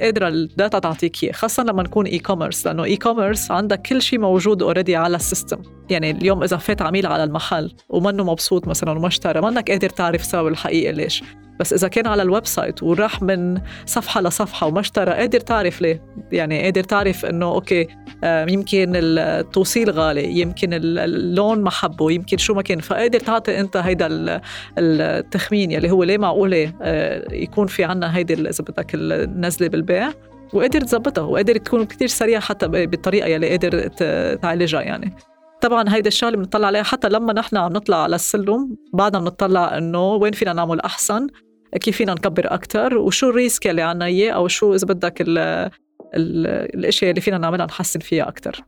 قادرة 0.00 0.28
ال 0.28 0.38
data 0.38 0.78
تعطيك 0.78 1.24
إياه 1.24 1.32
خاصة 1.32 1.62
لما 1.62 1.82
نكون 1.82 2.06
e-commerce 2.06 2.66
لأنه 2.66 2.84
e-commerce 2.84 3.50
عندك 3.50 3.82
كل 3.82 4.02
شيء 4.02 4.18
موجود 4.18 4.62
already 4.62 4.96
على 4.96 5.16
ال 5.16 5.22
system. 5.22 5.62
يعني 5.90 6.10
اليوم 6.10 6.42
إذا 6.42 6.56
فات 6.56 6.82
عميل 6.82 7.06
على 7.06 7.24
المحل 7.24 7.74
ومنه 7.88 8.24
مبسوط 8.24 8.68
مثلا 8.68 8.90
وما 8.90 9.06
اشترى 9.06 9.40
منك 9.40 9.70
قادر 9.70 9.88
تعرف 9.88 10.20
السبب 10.20 10.46
الحقيقي 10.46 10.92
ليش. 10.92 11.22
بس 11.60 11.72
إذا 11.72 11.88
كان 11.88 12.06
على 12.06 12.22
ال 12.22 12.46
website 12.46 12.82
وراح 12.82 13.22
من 13.22 13.60
صفحة 13.86 14.20
لصفحة 14.20 14.66
وما 14.66 14.80
اشترى 14.80 15.12
قادر 15.12 15.40
تعرف 15.40 15.80
ليه؟ 15.80 16.02
يعني 16.32 16.62
قادر 16.62 16.82
تعرف 16.82 17.26
إنه 17.26 17.46
okay 17.46 17.86
يمكن 18.24 18.92
التوصيل 18.94 19.90
غالي 19.90 20.40
يمكن 20.40 20.68
اللون 20.72 21.62
ما 21.62 21.70
حبه 21.70 22.10
يمكن 22.10 22.36
شو 22.36 22.54
ما 22.54 22.62
كان 22.62 22.78
فقادر 22.78 23.20
تعطي 23.20 23.60
أنت 23.60 23.76
هيدا 23.76 24.08
التخمين 24.78 25.70
يلي 25.70 25.90
هو 25.90 26.04
ليه 26.04 26.18
معقوله 26.18 26.72
آه، 26.82 27.34
يكون 27.34 27.66
في 27.66 27.84
عنا 27.84 28.16
هيدي 28.16 28.34
إذا 28.34 28.64
بدك 28.64 28.90
النزلة 28.94 29.68
بالبيع؟ 29.68 30.12
وقادر 30.52 30.80
تظبطها 30.80 31.24
وقادر 31.24 31.56
تكون 31.56 31.84
كتير 31.84 32.08
سريع 32.08 32.40
حتى 32.40 32.68
بالطريقة 32.68 33.28
يلي 33.28 33.48
قادر 33.48 33.88
تعالجها 34.36 34.80
يعني. 34.80 35.14
طبعا 35.60 35.94
هيدا 35.94 36.08
الشغلة 36.08 36.36
بنطلع 36.36 36.66
عليها 36.66 36.82
حتى 36.82 37.08
لما 37.08 37.32
نحن 37.32 37.56
عم 37.56 37.72
نطلع 37.72 38.02
على 38.02 38.14
السلم 38.14 38.76
بعدنا 38.92 39.20
بنطلع 39.20 39.78
إنه 39.78 40.12
وين 40.12 40.32
فينا 40.32 40.52
نعمل 40.52 40.80
أحسن؟ 40.80 41.26
كيف 41.80 41.96
فينا 41.96 42.12
نكبر 42.12 42.54
أكتر 42.54 42.98
وشو 42.98 43.30
ال 43.30 43.37
risk 43.37 43.66
اللي 43.66 43.82
عنا 43.82 44.04
إياه 44.04 44.32
أو 44.32 44.48
شو 44.48 44.74
إذا 44.74 44.86
بدك 44.86 45.20
ال 45.20 45.38
ال 45.38 46.46
الأشياء 46.74 47.10
اللي 47.10 47.20
فينا 47.20 47.38
نعملها 47.38 47.66
نحسن 47.66 48.00
فيها 48.00 48.28
أكتر. 48.28 48.64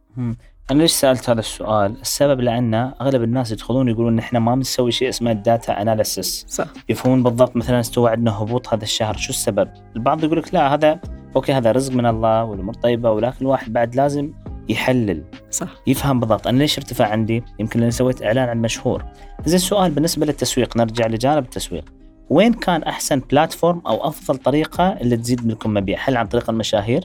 أنا 0.70 0.82
ليش 0.82 0.92
سألت 0.92 1.30
هذا 1.30 1.40
السؤال؟ 1.40 1.94
السبب 2.00 2.40
لأن 2.40 2.74
أغلب 2.74 3.22
الناس 3.22 3.52
يدخلون 3.52 3.88
يقولون 3.88 4.16
نحن 4.16 4.36
ما 4.36 4.54
بنسوي 4.54 4.92
شيء 4.92 5.08
اسمه 5.08 5.30
ال 5.30 5.40
data 5.40 5.82
analysis 5.82 6.46
صح. 6.48 6.66
يفهمون 6.88 7.22
بالضبط 7.22 7.56
مثلا 7.56 7.80
استوى 7.80 8.10
عندنا 8.10 8.30
هبوط 8.30 8.68
هذا 8.68 8.82
الشهر 8.82 9.16
شو 9.16 9.30
السبب؟ 9.30 9.68
البعض 9.96 10.24
يقول 10.24 10.38
لك 10.38 10.54
لا 10.54 10.74
هذا 10.74 11.00
okay 11.36 11.52
هذا 11.52 11.72
رزق 11.72 11.92
من 11.94 12.06
الله 12.06 12.44
والأمور 12.44 12.74
طيبة 12.74 13.10
ولكن 13.10 13.36
الواحد 13.40 13.72
بعد 13.72 13.96
لازم 13.96 14.32
يحلل. 14.68 15.24
صح. 15.50 15.68
يفهم 15.86 16.20
بالضبط. 16.20 16.46
أنا 16.46 16.58
ليش 16.58 16.78
ارتفع 16.78 17.06
عندي؟ 17.06 17.44
يمكن 17.58 17.80
لأني 17.80 17.92
سويت 17.92 18.22
إعلان 18.22 18.48
عن 18.48 18.58
مشهور. 18.58 19.04
زي 19.44 19.56
السؤال 19.56 19.90
بالنسبة 19.90 20.26
للتسويق 20.26 20.76
نرجع 20.76 21.06
لجانب 21.06 21.44
التسويق. 21.44 21.84
وين 22.30 22.52
كان 22.52 22.82
أحسن 22.82 23.22
platform 23.30 23.82
أو 23.86 24.08
أفضل 24.08 24.38
طريقة 24.38 24.88
اللي 25.00 25.16
تزيد 25.16 25.46
منكم 25.46 25.74
مبيع؟ 25.74 25.98
هل 26.04 26.16
عن 26.16 26.26
طريق 26.26 26.50
المشاهير؟ 26.50 27.04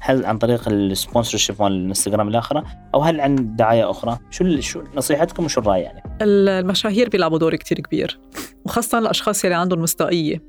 هل 0.00 0.26
عن 0.26 0.38
طريق 0.38 0.68
ال 0.68 1.38
sponsorship 1.38 1.62
مال 1.62 1.72
الانستغرام 1.72 2.28
الآخرة 2.28 2.64
أو 2.94 3.00
هل 3.00 3.20
عن 3.20 3.56
دعاية 3.56 3.90
أخرى؟ 3.90 4.18
شو 4.30 4.60
شو 4.60 4.82
نصيحتكم 4.96 5.44
وشو 5.44 5.60
الرأي 5.60 5.80
يعني؟ 5.80 6.02
المشاهير 6.22 7.08
بيلعبوا 7.08 7.38
دور 7.38 7.56
كتير 7.56 7.80
كبير 7.80 8.20
وخاصة 8.64 8.98
الأشخاص 8.98 9.44
اللي 9.44 9.56
عندهم 9.56 9.82
مصداقية 9.82 10.42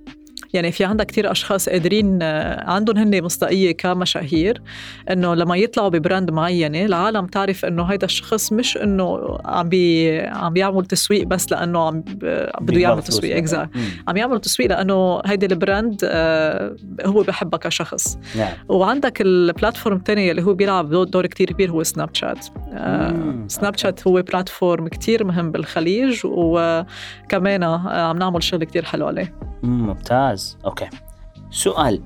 يعني 0.56 0.72
في 0.72 0.86
عندك 0.86 1.06
كتير 1.06 1.32
أشخاص 1.32 1.70
قادرين 1.70 2.20
آه، 2.22 2.70
عندهم 2.70 2.98
هن 2.98 3.24
مصداقية 3.24 3.72
كمشاهير 3.72 4.62
إنه 5.12 5.36
لما 5.36 5.58
يطلعوا 5.58 5.90
ب 5.90 5.97
brand 5.97 6.32
معينة 6.32 6.86
العالم 6.86 7.26
تعرف 7.26 7.66
إنه 7.66 7.84
هيدا 7.84 8.06
الشخص 8.06 8.54
مش 8.54 8.78
إنه 8.78 9.38
عم 9.46 9.70
بي 9.70 10.20
عم 10.20 10.54
بيعمل 10.54 10.86
تسويق 10.86 11.28
بس 11.28 11.52
لأنه 11.52 11.88
عم 11.88 12.02
بده 12.62 12.80
يعمل 12.80 13.04
تسويق 13.04 13.38
exact 13.38 13.70
عم 14.08 14.18
يعمل 14.18 14.42
تسويق 14.42 14.70
لأنه 14.70 15.22
هيدي 15.26 15.46
ال 15.46 15.55
brand 15.55 16.02
آه، 16.04 16.76
هو 17.06 17.24
بحبها 17.24 17.60
كشخص. 17.60 18.18
نعم. 18.38 18.54
وعندك 18.70 19.22
ال 19.22 19.30
platform 19.30 19.98
الثاني 19.98 20.32
اللي 20.32 20.44
هو 20.44 20.54
بيلعب 20.54 20.90
دور 20.90 21.26
كتير 21.26 21.52
كبير 21.52 21.72
هو 21.72 21.84
سناب 21.84 22.10
شات 22.14 22.46
سناب 23.48 23.78
شات 23.78 24.08
هو 24.08 24.22
platform 24.22 24.88
كتير 24.88 25.24
مهم 25.24 25.52
بالخليج 25.52 26.22
وكمان 26.26 27.64
آه، 27.64 28.08
عم 28.10 28.18
نعمل 28.18 28.44
شغل 28.44 28.64
كتير 28.64 28.86
حلو 28.86 29.08
عليه. 29.08 29.34
ممتاز. 29.64 30.45
okay. 30.66 30.90
سؤال. 31.52 32.02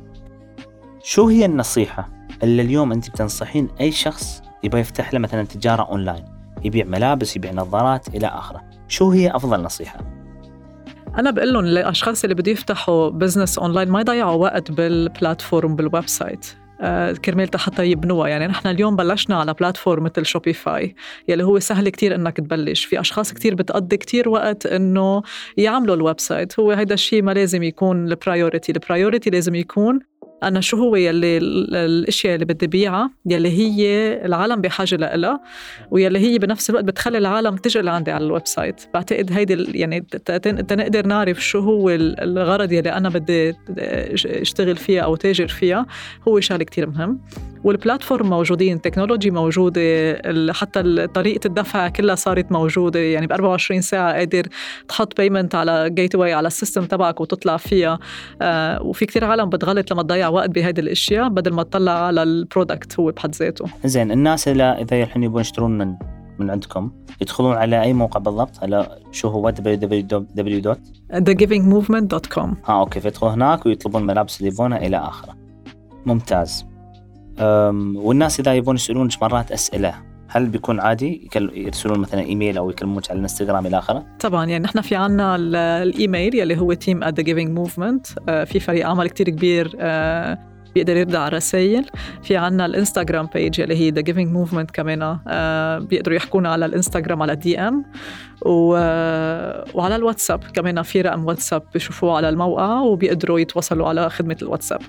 شو 1.03 1.27
هي 1.27 1.45
النصيحة 1.45 2.09
اللي 2.43 2.61
اليوم 2.61 2.91
أنت 2.91 3.09
بتنصحين 3.09 3.67
أي 3.81 3.91
شخص 3.91 4.41
يبغى 4.63 4.81
يفتح 4.81 5.13
له 5.13 5.19
مثلا 5.19 5.43
تجارة 5.43 5.83
أونلاين؟ 5.83 6.25
يبيع 6.63 6.85
ملابس 6.85 7.35
يبيع 7.35 7.51
نظارات 7.51 8.07
إلى 8.07 8.27
آخره. 8.27 8.61
شو 8.87 9.11
هي 9.11 9.35
أفضل 9.35 9.61
نصيحة؟ 9.61 9.99
أنا 11.17 11.31
بقول 11.31 11.53
لهم 11.53 11.65
للاشخاص 11.65 12.23
اللي 12.23 12.35
بده 12.35 12.51
يفتحوا 12.51 13.09
business 13.09 13.59
online 13.59 13.89
ما 13.89 13.99
يضيعوا 13.99 14.35
وقت 14.35 14.71
بال 14.71 14.92
platform 14.92 15.75
بال 15.75 16.07
website 16.07 16.45
كرمال 17.25 17.49
حتى 17.55 17.85
يبنوها. 17.85 18.27
يعني 18.27 18.47
نحن 18.47 18.67
اليوم 18.67 18.95
بلشنا 18.95 19.35
على 19.35 19.53
platform 19.53 20.03
مثل 20.03 20.25
Shopify 20.25 20.95
يلي 21.27 21.43
هو 21.43 21.59
سهل 21.59 21.89
كتير 21.89 22.15
إنك 22.15 22.37
تبلش. 22.37 22.85
في 22.85 22.99
أشخاص 22.99 23.33
كتير 23.33 23.55
بتقضي 23.55 23.97
كتير 23.97 24.29
وقت 24.29 24.65
إنه 24.65 25.21
يعملوا 25.57 25.95
ال 25.95 26.19
website. 26.19 26.59
هو 26.59 26.71
هيدا 26.71 26.93
الشيء 26.93 27.21
ما 27.21 27.31
لازم 27.31 27.63
يكون 27.63 28.07
ال 28.07 28.14
priority 28.14 28.71
ال 28.71 28.78
priority 28.78 29.29
لازم 29.29 29.55
يكون 29.55 29.99
أنا 30.43 30.61
شو 30.61 30.77
هو 30.77 30.95
يلي 30.95 31.37
الأشياء 31.37 32.33
اللي 32.33 32.45
بدي 32.45 32.67
بيعها؟ 32.67 33.11
يلي 33.25 33.49
هي 33.49 34.13
العالم 34.25 34.61
بحاجة 34.61 34.95
لها 34.95 35.41
ويلي 35.91 36.19
هي 36.19 36.37
بنفس 36.37 36.69
الوقت 36.69 36.83
بتخلي 36.83 37.17
العالم 37.17 37.55
تجي 37.55 37.81
لعندي 37.81 38.11
على 38.11 38.25
ال 38.25 38.47
website. 38.47 38.81
بعتقد 38.93 39.33
هيدي 39.33 39.79
يعني 39.79 40.01
تنقدر 40.67 41.05
نعرف 41.05 41.45
شو 41.45 41.59
هو 41.59 41.89
الغرض 41.89 42.71
يلي 42.71 42.91
أنا 42.91 43.09
بدي 43.09 43.53
إشتغل 44.25 44.75
فيها 44.75 45.01
أو 45.01 45.15
تاجر 45.15 45.47
فيها. 45.47 45.85
هو 46.27 46.39
شغلة 46.39 46.63
كتير 46.63 46.89
مهم. 46.89 47.21
وال 47.63 47.77
platform 47.77 48.29
موجودين 48.29 48.75
ال 48.75 48.80
technology 48.80 49.31
موجودة 49.31 50.21
حتى 50.53 51.07
طريقة 51.07 51.47
الدفع 51.47 51.89
كلها 51.89 52.15
صارت 52.15 52.51
موجودة. 52.51 52.99
يعني 52.99 53.27
ب 53.27 53.31
24 53.31 53.81
ساعة 53.81 54.13
قادر 54.13 54.47
تحط 54.87 55.17
payment 55.17 55.55
على 55.55 55.89
gateway 55.89 56.33
على 56.33 56.47
ال 56.47 56.53
system 56.53 56.85
تبعك 56.85 57.21
وتطلع 57.21 57.57
فيها. 57.57 57.99
آه 58.41 58.81
وفي 58.81 59.05
كتير 59.05 59.25
عالم 59.25 59.49
بتغلط 59.49 59.91
لما 59.91 60.03
تضيع 60.03 60.28
وقت 60.29 60.49
بهيدي 60.49 60.81
الأشياء 60.81 61.29
بدل 61.29 61.53
ما 61.53 61.63
تطلع 61.63 61.91
على 61.91 62.23
ال 62.23 62.33
product 62.33 62.99
هو 62.99 63.11
بحد 63.11 63.35
ذاته. 63.35 63.65
زين 63.85 64.11
الناس 64.11 64.47
اللي 64.47 64.63
إذا 64.63 65.03
الحين 65.03 65.23
يبغون 65.23 65.41
يشترون 65.41 65.77
من 65.77 65.95
من 66.39 66.49
عندكم 66.49 66.91
يدخلون 67.21 67.55
على 67.55 67.81
أي 67.81 67.93
موقع 67.93 68.19
بالضبط؟ 68.19 68.63
على 68.63 68.99
شو 69.11 69.27
هو؟ 69.27 69.51
www. 69.51 70.75
thegivingmovement.com 71.13 72.69
آه 72.69 72.79
okay 72.79 72.99
فيدخلوا 72.99 73.31
هناك 73.31 73.65
ويطلبون 73.65 74.01
الملابس 74.01 74.39
اللي 74.39 74.51
يبونها 74.51 74.77
إلى 74.77 74.97
آخره. 74.97 75.35
ممتاز. 76.05 76.65
والناس 77.95 78.39
إذا 78.39 78.53
يبون 78.53 78.75
يسألونك 78.75 79.23
مرات 79.23 79.51
أسئلة 79.51 80.08
هل 80.31 80.45
بيكون 80.45 80.79
عادي 80.79 81.29
يرسلون 81.35 81.99
مثلا 81.99 82.21
إيميل 82.21 82.57
أو 82.57 82.69
يكلمونك 82.69 83.09
على 83.09 83.17
الإنستغرام 83.17 83.65
إلى 83.67 83.77
آخره؟ 83.77 84.05
طبعا 84.19 84.45
يعني 84.45 84.63
نحن 84.63 84.81
في 84.81 84.95
عنا 84.95 85.35
الإيميل 85.35 86.35
يلي 86.35 86.57
هو 86.57 86.73
team 86.73 87.03
at 87.03 87.13
The 87.13 87.23
Giving 87.23 87.51
Movement 87.51 88.07
في 88.27 88.59
فريق 88.59 88.87
عمل 88.87 89.09
كتير 89.09 89.29
كبير 89.29 89.75
آه، 89.79 90.37
بيقدر 90.75 90.97
يرد 90.97 91.15
على 91.15 91.27
الرسائل. 91.27 91.85
في 92.23 92.37
عنا 92.37 92.65
الإنستغرام 92.65 93.29
page 93.33 93.61
اللي 93.61 93.75
هي 93.75 93.89
The 93.89 94.01
Giving 94.01 94.33
Movement 94.33 94.71
كمان 94.71 95.19
آه 95.27 95.79
بيقدروا 95.79 96.15
يحكونا 96.15 96.49
على 96.49 96.65
الإنستغرام 96.65 97.21
على 97.21 97.35
DM 97.35 97.85
و... 98.45 98.71
وعلى 99.73 99.95
الواتساب 99.95 100.43
كمان 100.43 100.81
في 100.81 101.01
رقم 101.01 101.25
واتساب 101.25 101.63
بيشوفوه 101.73 102.17
على 102.17 102.29
الموقع 102.29 102.79
وبيقدروا 102.79 103.39
يتواصلوا 103.39 103.87
على 103.87 104.09
خدمة 104.09 104.37
الواتساب. 104.41 104.81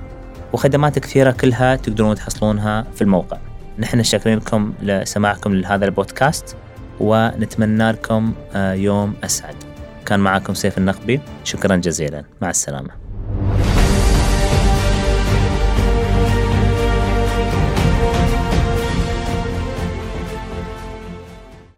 وخدمات 0.53 0.99
كثيرة 0.99 1.31
كلها 1.31 1.75
تقدرون 1.75 2.15
تحصلونها 2.15 2.85
في 2.95 3.01
الموقع. 3.01 3.37
نحن 3.79 4.03
شاكرين 4.03 4.37
لكم 4.37 4.73
لسماعكم 4.81 5.53
لهذا 5.53 5.85
البودكاست. 5.85 6.55
ونتمنى 7.01 7.91
لكم 7.91 8.33
آه، 8.55 8.73
يوم 8.73 9.13
أسعد. 9.23 9.55
كان 10.05 10.19
معكم 10.19 10.53
سيف 10.53 10.77
النقبي 10.77 11.19
شكرا 11.43 11.75
جزيلا 11.75 12.23
مع 12.41 12.49
السلامة. 12.49 13.00